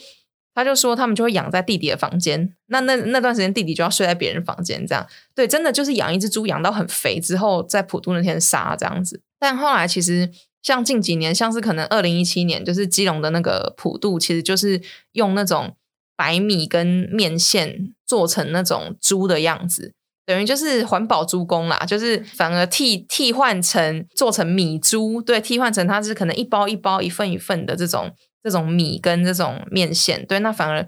[0.55, 9.23] 他就说，他们就会养在弟弟的房间，那那那段时间弟弟就要睡在别人房间，这样对，真的就是养一只猪养到很肥之后，在普渡那天杀这样子。
[9.39, 10.31] 但后来其实
[10.63, 14.81] 像近几年，像是可能二零一七年，就是基隆的那个普渡，其实就是
[15.13, 15.75] 用那种
[16.17, 19.95] 白米跟面线做成那种猪的样子，
[20.27, 28.15] 等于就是环保猪公啦，就是反而替替换成做成米猪，对，替换成它是可能一包一包、一份一份的这种。
[28.43, 30.87] 这种米跟这种面线，对，那反而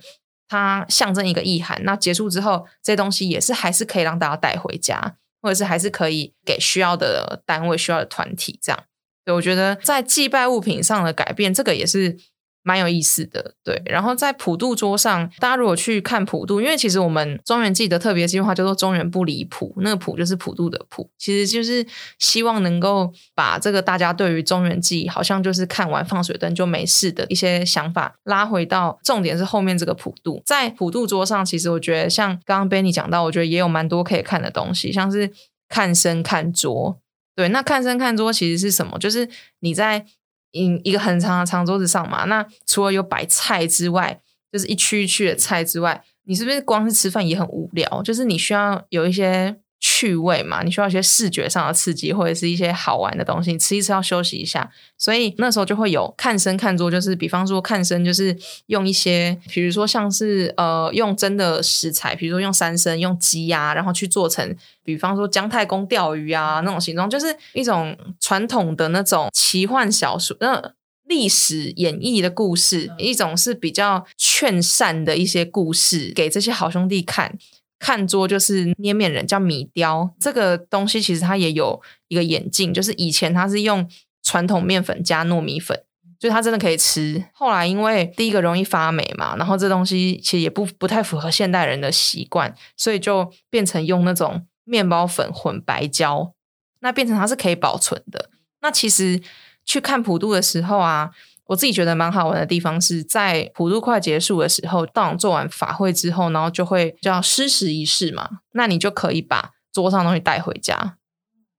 [0.48, 1.80] 它象征一个意涵。
[1.84, 8.84] 那结束之后，这东西也是还是可以让大家带回家，或者是还是可以给需要的单位、需要的团体这样。
[9.24, 12.18] 对我觉得在祭拜物品上的改变，这个也是。
[12.66, 13.80] 蛮有意思的，对。
[13.84, 21.86] 然后在普渡桌上，大家如果去看普渡，因为其实我们中原记的特别计划叫做“中原不离谱”，那个普就是普渡的普，其实就是
[22.18, 30.42] 希望能够把这个大家对于中原记好像就是看完放水灯就没事的一些想法拉回到重点是后面这个普渡。
[30.46, 35.30] 在普渡桌上，其实我觉得像刚刚 Benny 讲到，我觉得也有蛮多可以看的东西，像是
[35.68, 36.98] 看身看桌。
[37.36, 38.98] 对，那看身看桌其实是什么？
[38.98, 39.28] 就是
[39.60, 40.06] 你在。
[40.54, 44.18] 一一个很长的长桌子上嘛，那除了有摆菜之外，
[44.50, 48.02] 就是一区一区的菜之外，你是不是光是吃饭也很无聊？
[48.02, 49.60] 就是你需要有一些。
[49.80, 53.52] 趣味嘛，你需要一些视觉上的刺激，或者是一些好玩的东西。
[53.52, 58.34] 你吃一吃要休息一下，所以那时候就会有看生看桌，就是比方说看生，就是
[58.66, 70.72] 用一些，比如说像是呃用真的食材，比如说用三生用鸡呀，然后去做成，比方说姜太公钓鱼啊那种形状，就是一种传统的那种奇幻小说，那
[71.06, 77.36] 历史演绎的故事，一种是比较劝善的一些故事，给这些好兄弟看。
[77.78, 80.14] 看桌就是捏面人，叫米雕。
[80.18, 83.88] 这个东西其实它也有一个眼镜，就是以前它是用
[84.22, 85.84] 传统面粉加糯米粉，
[86.18, 87.24] 就它真的可以吃。
[87.32, 96.32] 后来因为第一个容易发霉嘛，然后这东西其实也不不太符合现代人的习惯，所以就变成用那种面包粉混白胶，
[96.80, 98.30] 那变成它是可以保存的。
[98.62, 99.20] 那其实
[99.64, 101.10] 去看普渡的时候啊。
[101.46, 108.28] 我自己觉得蛮好玩的地方是在普渡快结束的时候，当做完法会之后，然后就会叫施食仪式嘛。
[108.52, 110.96] 那你就可以把桌上东西带回家，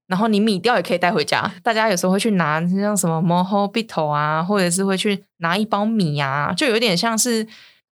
[0.07, 1.53] 然后你米掉也可以带回家。
[1.61, 7.47] 大家有时候会去拿像什么摩诃比头啊，或者是会去拿一包米啊，就有点像是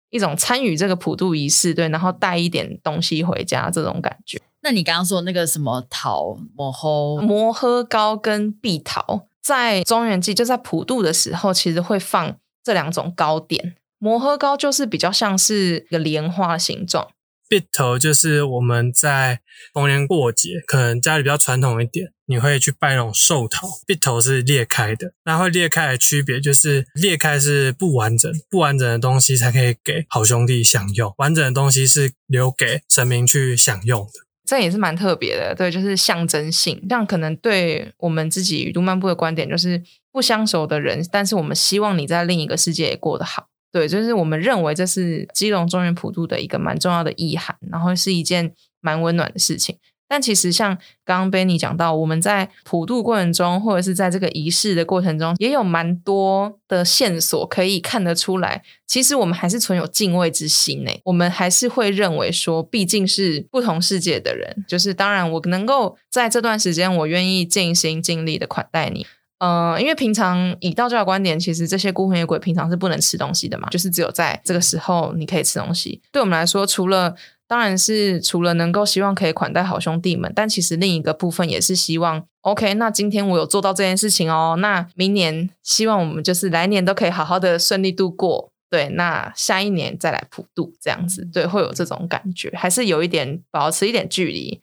[0.09, 4.41] 一种参与这个普渡仪式，对，然后带一点东西回家这种感觉。
[4.61, 9.27] 那你刚刚说那个什么桃摩诃摩诃糕跟碧桃。
[9.43, 13.75] 在中元祭就在普渡的时候，其实会放这两种糕点。
[13.99, 17.09] 摩诃糕就是比较像是一个莲花形状，
[17.47, 19.39] 碧头就是我们在
[19.73, 23.65] 逢年过节，可能家里比较传统一点，你会去拜那种寿桃。
[23.87, 34.22] 碧头是裂开的，那会裂开的区别就是裂开是不完整，不完整的东西才可以给好兄弟享用，完整的东西是留给神明去享用的。
[34.45, 36.77] 这也是蛮特别的，对，就是象征性。
[36.89, 39.81] 这样可能对我们自己宇都漫步的观点，就是
[40.11, 43.47] 不相熟的人，但是我们希望你在另一个世界也过得好。
[43.71, 49.77] 对，就是我们认为这是基隆中原普渡的一个蛮重要的意涵，然后是一件蛮温暖的事情。
[50.13, 58.61] 但其实像刚刚 Benny 讲到，我们在普渡过程中，或者是在这个仪式的过程中，也有蛮多的线索可以看得出来。
[58.85, 69.07] 其实我们还是存有敬畏之心呢，我们还是会认为说，毕竟是不同世界的人，就是当然我能够在这段时间，我愿意尽心尽力的款待你。
[69.39, 76.01] 呃，因为平常以道教的观点，其实这些孤魂野鬼平常是不能吃东西的嘛，就是只有在这个时候你可以吃东西。
[76.13, 77.13] 对我们来说，除了
[77.53, 94.59] 当然是除了能够希望可以款待好兄弟们，但其实另一个部分也是希望，OK，那今天我有做到这件事情哦，那明年希望我们就是来年都可以好好的顺利度过，对，那下一年再来普渡这样子，对，会有这种感觉，还是有一点保持一点距离。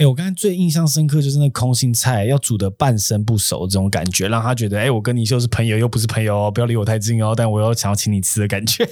[0.00, 8.88] 哎，我刚才最印象深刻就是那空心菜要煮的半生不熟这种感觉，让他觉得哎，我跟你就是朋友又不是朋友哦，不要离我太近哦，但我又想要请你吃的感觉。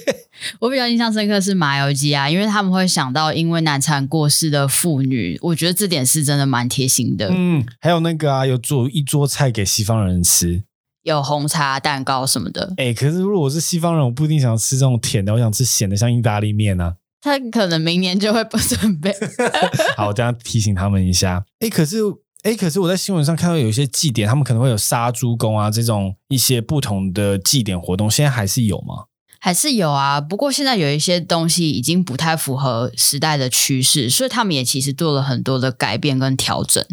[0.59, 7.27] 我比较印象深刻是麻油鸡啊，因为他们会想到因为难产过世的妇女，我觉得这点是真的蛮贴心的。
[7.31, 10.61] 嗯，还有那个啊，有做一桌菜给西方人吃，
[11.01, 12.75] 有红茶蛋糕什么的。
[12.77, 16.97] 哎，可是如果我是西方人，我不一定想吃这种甜的，我想吃咸的，像意大利面呢。
[17.21, 19.13] 他可能明年就会不准备。
[19.97, 21.43] 好，我这样提醒他们一下。
[21.59, 21.97] 哎，可是，
[22.43, 29.05] 哎，可是我在新闻上看到有一些祭典，他们可能会有杀猪公啊这种一些不同的祭典活动，现在还是有吗？
[29.41, 36.85] 还是有啊，不过现在有一些东西已经不太符合时代的趋势，所以他们也其实做了很多的改变跟调整。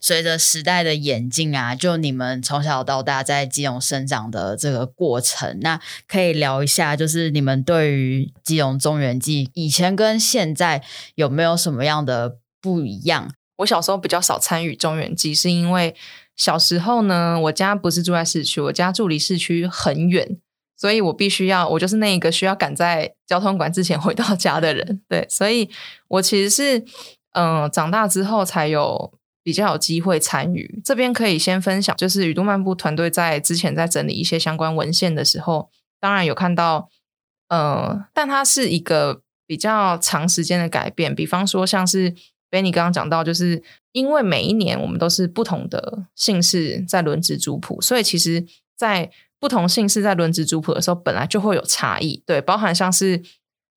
[0.00, 10.82] 随着时代的演进啊，就你们从小到大在基隆生长的这个过程，那可以聊一下，就是你们对于基隆中原祭以前跟现在
[11.14, 13.30] 有没有什么样的不一样？
[13.58, 15.94] 我小时候比较少参与中原祭，是因为
[16.36, 20.38] 小时候呢，我家不是住在市区，我家住离市区很远，
[20.76, 25.00] 所以我必须要，我就是那一个需要赶在交通管之前回到家的人。
[25.08, 25.68] 对，所以
[26.06, 26.84] 我其实是
[27.32, 29.12] 嗯，长大之后才有。
[29.48, 36.90] 比较有机会参与，这边可以先分享，就是宇都漫步团队在之前在整理一些相关文献的时候，当然有看到，
[37.48, 41.14] 呃，但它是一个比较长时间的改变。
[41.14, 42.12] 比方说，像是
[42.50, 48.44] Benny 刚刚讲到，就是因为每一年我们都是不同的姓氏在轮值族谱，所以其实，
[48.76, 52.22] 在不同姓氏在轮值族谱的时候，本来就会有差异。
[52.26, 53.22] 对，包含像是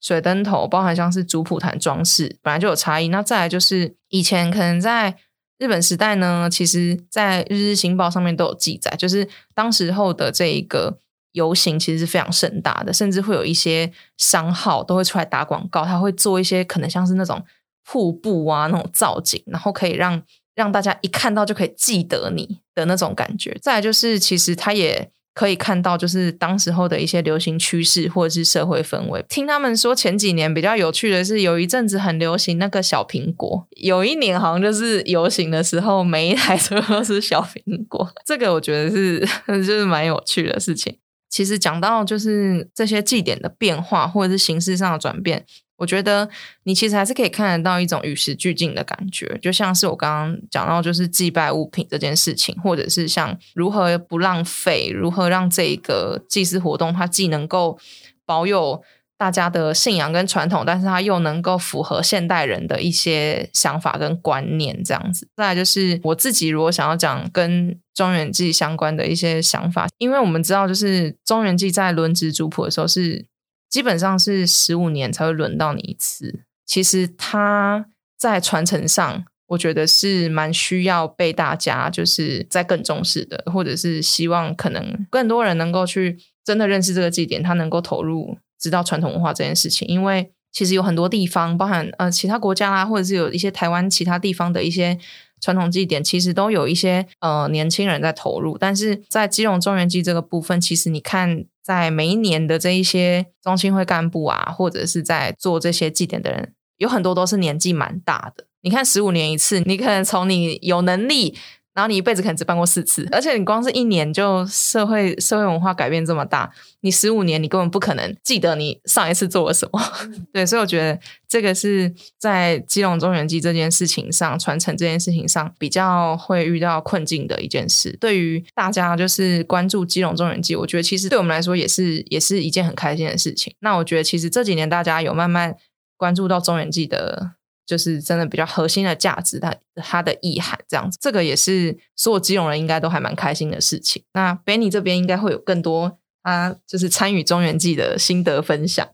[0.02, 3.08] 水灯头，包含像是族谱坛装饰，本来就有差异。
[3.08, 5.16] 那再来就是以前可能在
[5.62, 10.98] 日本时代呢，其实在《日日新报》上面都有记载，就是当时候的这一个
[11.34, 17.46] 游行其实是非常盛大的，甚至会有一些商号都会出来打广告，他会做一些可能像是那种
[17.86, 20.20] 瀑布啊那种造景，然后可以让
[20.56, 23.56] 让大家一看到就可以记得你的那种感觉。
[23.62, 25.12] 再就是，其实他也。
[25.34, 29.24] 可以看到，就是当时候的一些流行趋势或者是社会氛围。
[29.30, 33.68] 听他们说，前几年比较有趣的是，有一阵子很流行那个小苹果。
[33.78, 38.12] 有一年好像就是游行的时候，每一台车都是小苹果。
[38.26, 40.98] 这个我觉得是 就是蛮有趣的事情。
[41.30, 45.46] 其实讲到就是这些祭典的变化，或者是形式上的转变。
[45.82, 46.30] 我觉得
[46.66, 57.80] 你其实还是可以看得到一种与时俱进的感觉，就像是我刚刚讲到，就是祭拜物品这件事情，或者是像如何不浪费，如何让这个祭祀活动它既能够
[58.28, 58.84] 保有
[59.18, 65.28] 大家的信仰跟传统，但是它又能够符合现代人的一些想法跟观念，这样子。
[65.36, 73.31] 再来就是我自己如果想要讲跟中原祭相关的一些想法，因为我们知道，就是中原祭在轮值族谱的时候是。
[73.72, 76.42] 基本上是十五年才会轮到你一次。
[76.66, 89.88] 其实它在传承上，我觉得是蛮需要被大家就是在更重视的，或者是希望可能更多人能够去真的认识这个祭典，他能够投入知道传统文化这件事情。
[89.88, 95.00] 因为其实有很多地方，包含呃其他国家啦，或者是有一些台湾其他地方的一些。
[95.42, 108.46] 传统祭典其实都有一些呃年轻人在投入，但是在基隆中原祭这个部分，其实你看在每一年的这一些中青会干部啊，或者是在做这些祭典的人，有很多都是年纪蛮大的。
[108.62, 111.36] 你看十五年一次，你可能从你有能力。
[111.74, 116.52] 然后你一辈子可能只办过四次，而且你光是一年就社会社会文化改变这么大，
[116.82, 119.82] 你十五年你根本不可能记得你上一次做了什么。
[120.34, 121.00] 对，所以我觉得
[121.30, 127.96] 这个是在基隆中原祭这件事情上传承这件事情上比较会遇到困境的一件事。
[128.02, 133.54] 对于大家就是关注基隆中原祭，我觉得其实对我们来说也是也是一件很开心的事情。
[133.60, 135.56] 那我觉得其实这几年大家有慢慢
[135.96, 137.32] 关注到中原祭的。
[137.72, 144.04] 就是真的比较核心的价值，它它的意涵这样子，这个也是所有基隆人应该都还蛮开心的事情。
[144.12, 148.86] 那 Benny 这边应该会有更多他就是参与中原记的心得分享。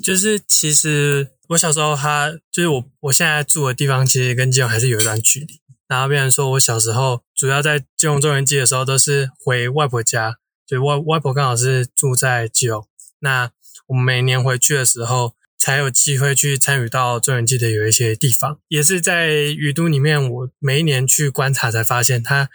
[0.00, 5.60] 就是其实我小时候，他就是我我现在住的地方，其实跟基隆还是有一段距离。
[5.88, 12.86] 然后别人说我小时候主要在基隆中原记的时候，都是回外婆家，就外外婆刚好是住在基隆。
[13.18, 13.50] 那
[13.88, 15.34] 我们每年回去的时候。
[15.60, 20.30] 才有机会去参与到中原祭的有一些地方，也是在雨都里面。
[20.30, 22.48] 我每一年去观察，才发现它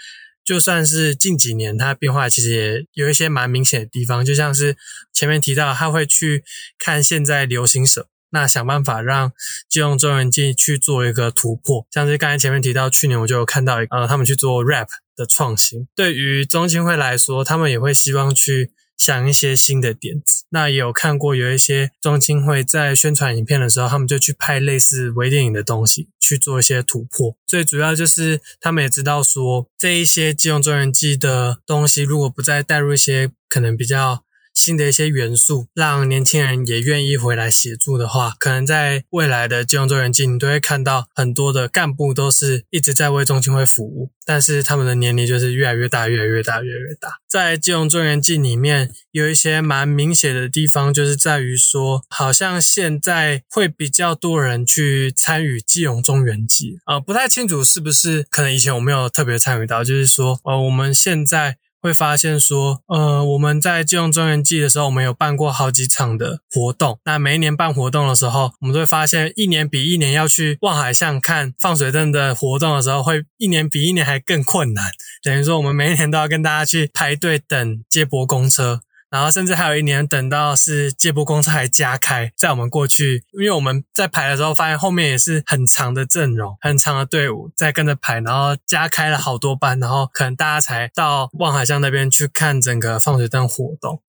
[0.44, 4.26] 就算是近几年，它变化其实也有一些蛮明显的地方。
[4.26, 4.76] 就像是
[5.14, 6.44] 前面提到，他会去
[6.80, 9.32] 看现在流行什么，那想办法让
[9.70, 11.86] 就用中原祭去做一个突破。
[11.92, 15.88] 像是刚才前面提到，去年我就有看到，呃，他们去做 rap 的创新。
[15.96, 20.44] 对于中青会来说，他们也会希望去想一些新的点子。
[20.50, 27.36] 那也有看过有一些中青会在宣传影片的时候，他们就去拍类似微电影的东西，去做一些突破。
[27.48, 34.25] 最主要就是他们也知道说，这一些基隆中人记的东西，如果不再带入一些可能比较。
[34.66, 47.20] 新的一些元素，让年轻人也愿意回来协助的话，可能在未来的金融周年季，你都会看到很多的干部都是一直在为中青会服务，但是他们的年龄就是越来越大，越来越大，越来越大。
[47.30, 61.58] 在金融周年季里面，有一些蛮明显的地方，就是在于说，好像现在会比较多人去参与金融中原季，呃，不太清楚是不是可能以前我没有特别参与到，就是说，呃，我们现在。
[61.86, 66.98] 会发现说，呃，我们在金融中原季的时候，我们有办过好几场的活动。
[67.06, 74.86] 那每一年办活动的时候，我们都会发现，一年比一年要去望海巷看放水灯的活动的时候，会一年比一年还更困难。
[75.22, 78.82] 等于说，我们每一年都要跟大家去排队等接驳公车。
[79.16, 94.02] 然后甚至还有一年等到是接驳公车还加开，在我们过去，因为我们在排的时候发现后面也是很长的阵容、很长的队伍在跟着排，然后加开了好多班，然后可能大家才到望海巷那边去看整个放水灯活动。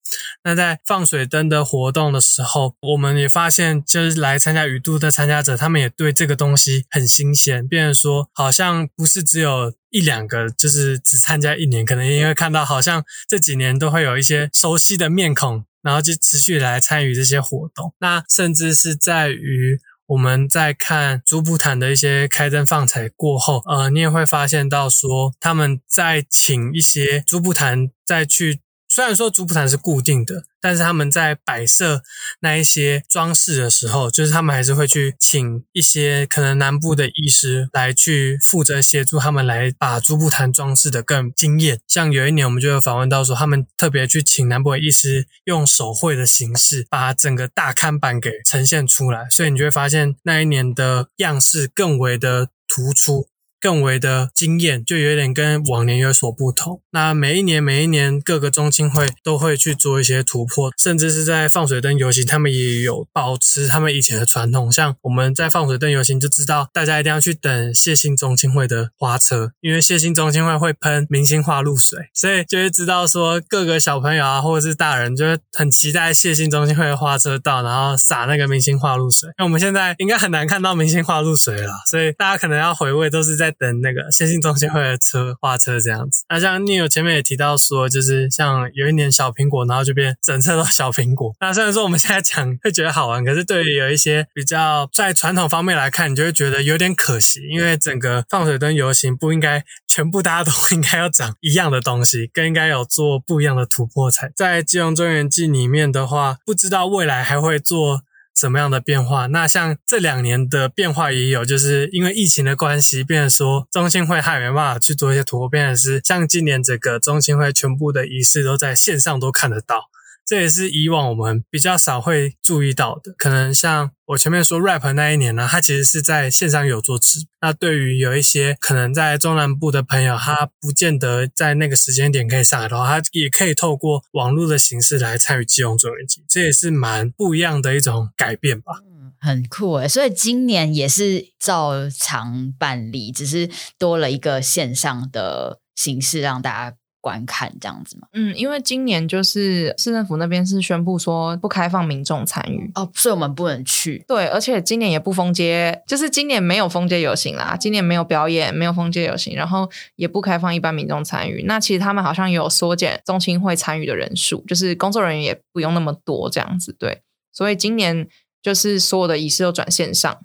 [0.44, 17.94] 那在放水灯的活动的时候，我们也发现，就是来参加雨度的参加者，他们也对这个东西很新鲜，变成说好像不是只有一两个，就是只参加一年，可能因为看到好像这几年都会有一些熟悉的面孔，然后就持续来参与这些活动。
[17.98, 28.60] 那甚至是在于我们在看朱布坛的一些开灯放彩过后，呃，你也会发现到说他们在请一些朱布坛再去。
[28.96, 32.02] 虽然说竹布坛是固定的，但是他们在摆设
[32.40, 41.78] 那一些装饰的时候，就是他们还是会去请一些可能南部的医师来去负责协助他们来把竹布坛装饰的更惊艳。
[41.86, 53.28] 像有一年我们就有访问到说，他们特别去请南部的医师用手绘的形式把整个大看板给呈现出来，所以你就会发现那一年的样式更为的突出。
[53.60, 56.80] 更为的惊艳，就有点跟往年有所不同。
[56.90, 64.70] 那每一年，每一年各个中青会都会去做一些突破，甚至是在放水灯游行，他们也有保持他们以前的传统。
[64.70, 79.30] 像我们在放水灯游行，就知道大家一定要去等谢信中青会的花车，因为谢信中青会会喷明星花露水，所以就会知道说各个小朋友啊，或者是大人，就会很期待谢信中青会的花车到，然后撒那个明星花露水。
[79.38, 83.45] 那我们现在应该很难看到明星花露水了，所以大家可能要回味，都是在。
[83.46, 91.34] 在等那个先进中心会的车花车这样子，那像 Neil 前面也提到说，就是像有一年小苹果，然后就变整车都小苹果。
[91.40, 104.32] 那虽然说我们现在讲会觉得好玩，可是对于有一些比较在传统方面来看，你就会觉得有点可惜，因为整个放水灯游行不应该全部大家都应该要长一样的东西，更应该有做不一样的突破才。
[104.34, 108.02] 在金融中原记里面的话，不知道未来还会做。
[108.36, 109.26] 什么样的变化？
[109.26, 119.88] 那像这两年的变化也有，就是因为疫情的关系，变成说中心会还没办法去做一些突破，变成是像今年这个中心会全部的仪式都在线上都看得到。
[120.26, 127.28] 这也是以往我们比较少会注意到的，可能像我前面说 rap 那一年呢，它其实是在线上有做直播。
[127.42, 138.80] 那对于有一些可能在中南部的朋友，他不见得在那个时间点可以上来的话，他也可以透过网络的形式来参与基隆中元节，这也是蛮不一样的一种改变吧。
[138.84, 143.48] 嗯，很酷诶，所以今年也是照常办理，只是
[143.78, 146.76] 多了一个线上的形式让大家。
[147.06, 148.08] 观看这样子吗？
[148.14, 154.04] 嗯，因为今年就是市政府那边是宣布说不开放民众参与哦，所以我们不能去。
[154.08, 161.44] 对，而且今年也不封街，就是今年没有封街游行啦，今年没有表演，没有封街游行，然后也不开放一般民众参与。
[161.44, 166.74] 那其实他们好像有缩减中青会参与的人数，就是工作人员也不用那么多这样子。
[166.76, 167.02] 对，
[167.32, 168.08] 所以今年
[168.42, 170.18] 就是所有的仪式都转线上。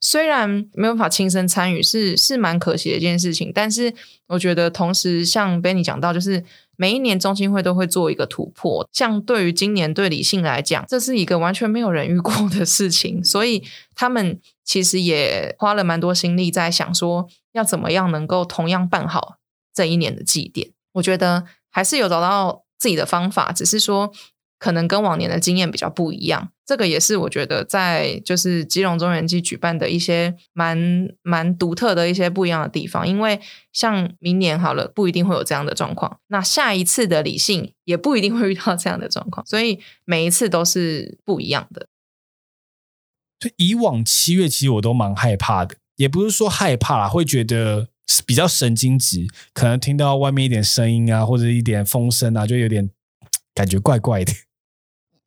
[0.00, 3.52] 虽然没有办法亲身参与，是是蛮可惜的一件事情。
[3.54, 3.92] 但是
[4.28, 6.42] 我觉得，同时像 Benny 讲到，就是
[6.76, 8.88] 每一年中青会都会做一个突破。
[8.92, 13.62] 像对于今年对李信来讲，这是一个完全没有人遇过的事情，所以
[13.94, 19.36] 他们其实也花了蛮多心力在想说，要怎么样能够同样办好
[19.74, 20.70] 这一年的祭典。
[20.92, 24.12] 我觉得还是有找到自己的方法，只是说。
[24.60, 30.78] 可能跟往年的经验比较不一样，这个也是我觉得在就是基隆中原季举办的一些蛮
[31.22, 33.08] 蛮独特的一些不一样的地方。
[33.08, 33.40] 因为
[33.72, 41.88] 像明年好了，不一定会有这样的状况，那下一次的理性也不一定会遇到这样的状况，所以每一次都是不一样的。
[43.38, 47.88] 就以往七月其实我都蛮害怕的，也不是说害怕啦，会觉得
[48.26, 52.90] 比较神经质，可能听到外面一点声音啊，或者一点风声啊，就有点。
[53.52, 54.32] 感觉怪怪的。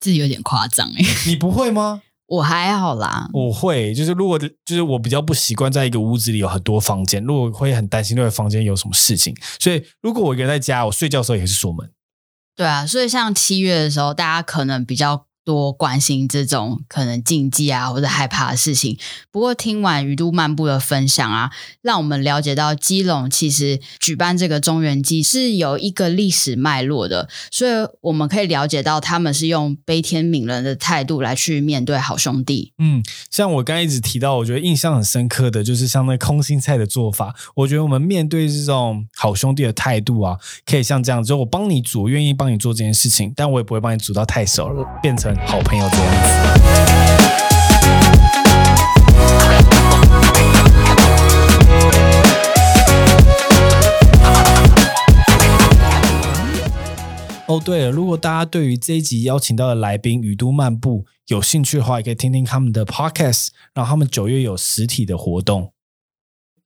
[0.04, 2.02] 这有点夸张哎， 你不会吗？
[2.28, 11.92] 我还好啦，我会，就是如果就是我比较不习惯在一个屋子里有很多房间，如果会很担心那个房间有什么事情，所以如果我一个人在家，我睡觉的时候也是锁门。
[12.56, 15.26] 对啊，所以像七月的时候，大家可能比较。
[15.46, 18.98] 多关心这种可能禁忌啊或者害怕的事情。
[19.32, 27.72] 不过听完鱼都漫步的分享啊，让我们了解到基隆其实举办这个中原祭是有一个历史脉络的，所以
[28.02, 32.74] 我们可以了解到他们是用悲天悯人的态度来去面对好兄弟。
[32.78, 37.36] 嗯，像我刚一直提到，我觉得印象很深刻的就是像那空心菜的做法。
[37.56, 45.33] 我觉得我们面对这种好兄弟的态度啊，可以像这样，就我帮你煮，愿意帮你做这件事情，但我也不会帮你煮到太熟了，变成。
[45.46, 46.30] 好朋友这样子。
[57.46, 65.73] 哦，对了，如果大家对于这一集邀请到的来宾雨都漫步有兴趣的话，也可以听听他们的 podcast，然后他们九月有实体的活动。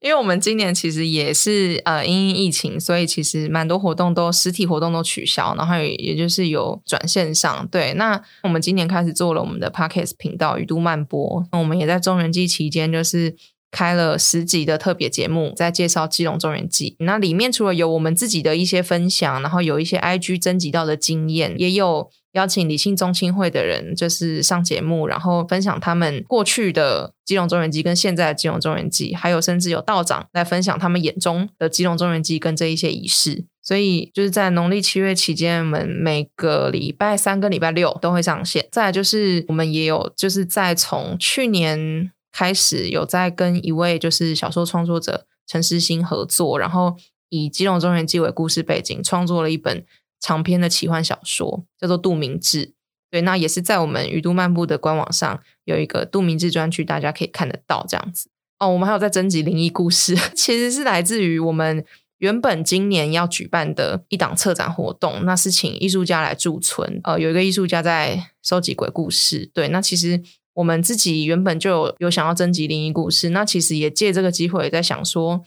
[0.00, 7.66] 因为我们今年其实也是呃因疫情，所以其实蛮多活动都实体活动都取消，然后也就是有转线上。
[7.68, 13.34] 对，那我们今年开始做了我们的 podcast 频道雨都漫播，那我们也在中原季期间就是
[13.70, 16.94] 开了十集的特别节目，在介绍基隆中原季。
[17.00, 22.10] 那里面除了有我们自己的一些分享，然后有一些 IG 征集到的经验，也有。
[22.32, 33.46] 邀请理性中青会的人，就是上节目，然后分享他们过去的基隆中原祭跟现在的基隆中原祭，还有甚至有道长来分享他们眼中的基隆中原祭跟这一些仪式。
[33.62, 38.66] 所以就是在农历七月期间，我们每个礼拜三跟礼拜六都会上线。
[38.70, 46.96] 再就是我们也有就是在从去年开始有在跟一位就是小说创作者陈诗欣合作，然后
[47.28, 49.84] 以基隆中原祭为故事背景，创作了一本。
[50.20, 52.66] 长篇的奇幻小说叫做《杜明志》，
[53.10, 58.28] 对，那也是在我们鱼都漫步的官网上有一个杜明志专区，大家可以看得到这样子。
[58.58, 61.84] 哦，我们还有在征集灵异故事， 其实是来自于我们
[62.18, 67.00] 原本今年要举办的一档策展活动，那是请艺术家来驻村。
[67.04, 70.20] 呃，有一个艺术家在收集鬼故事，对，那其实
[70.54, 75.44] 我们自己原本就有有想要征集灵异故事，那其实也借这个机会在想说。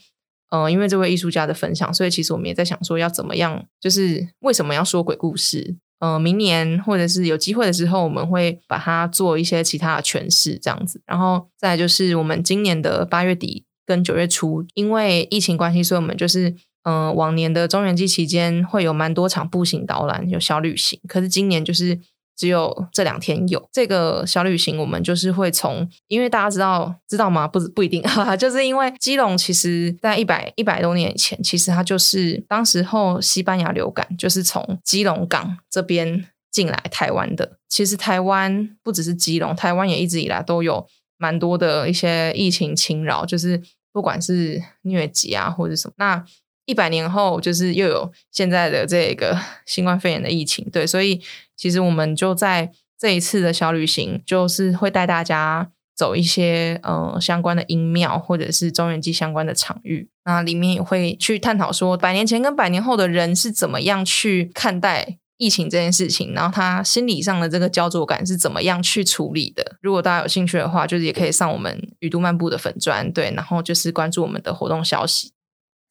[0.52, 5.78] 呃，因为这位艺术家的分享，所以其实我们也在想说，要怎么样，就是为什么要说鬼故事？
[5.99, 11.02] 呃，明年或者是有机会的时候，我们会把它做一些其他的诠释，这样子。
[11.06, 21.99] 然后再就是我们今年的八月底跟九月初，因为疫情关系，所以我们就是嗯，往年的中元季期间会有蛮多场步行导览，有小旅行，可是今年就是。
[22.42, 27.48] 只有这两天有这个小旅行，我们就是会从，因为大家知道知道吗？
[27.48, 37.60] 不不一定哈哈， 就是因为基隆其实在一百一百多年以前，其实它就是当时候西班牙流感就是从基隆港这边进来台湾的。
[37.70, 40.88] 其实台湾不只是基隆，台湾也一直以来都有
[41.20, 43.62] 蛮多的一些疫情侵扰，就是
[43.94, 45.94] 不管是疟疾啊或者什么。
[45.98, 46.26] 那
[46.72, 51.22] 一百年后，就是又有现在的这个 新冠肺炎的疫情，对，所以。
[51.61, 60.09] 其实我们就在这一次的小旅行，就是会带大家走一些呃相关的音庙，或者是中元祭相关的场域。
[60.26, 69.78] 那里面也会去探讨说，百年前跟百年后的人是怎么样去看待疫情这件事情，然后他心理上的这个焦灼感是怎么样去处理的。
[69.82, 75.32] 如果大家有兴趣的话，就是也可以上我们雨都漫步的粉砖，对，然后就是关注我们的活动消息。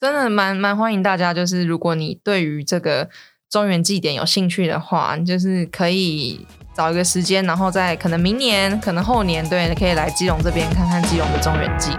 [0.01, 3.09] 真的蛮蛮欢迎大家，就是如果你对于这个。
[3.51, 11.91] 中原祭典有兴趣的话，就是可以找一个时间，然后在可能明年、可能后年，对，可以来基隆这边看看基隆的中原祭。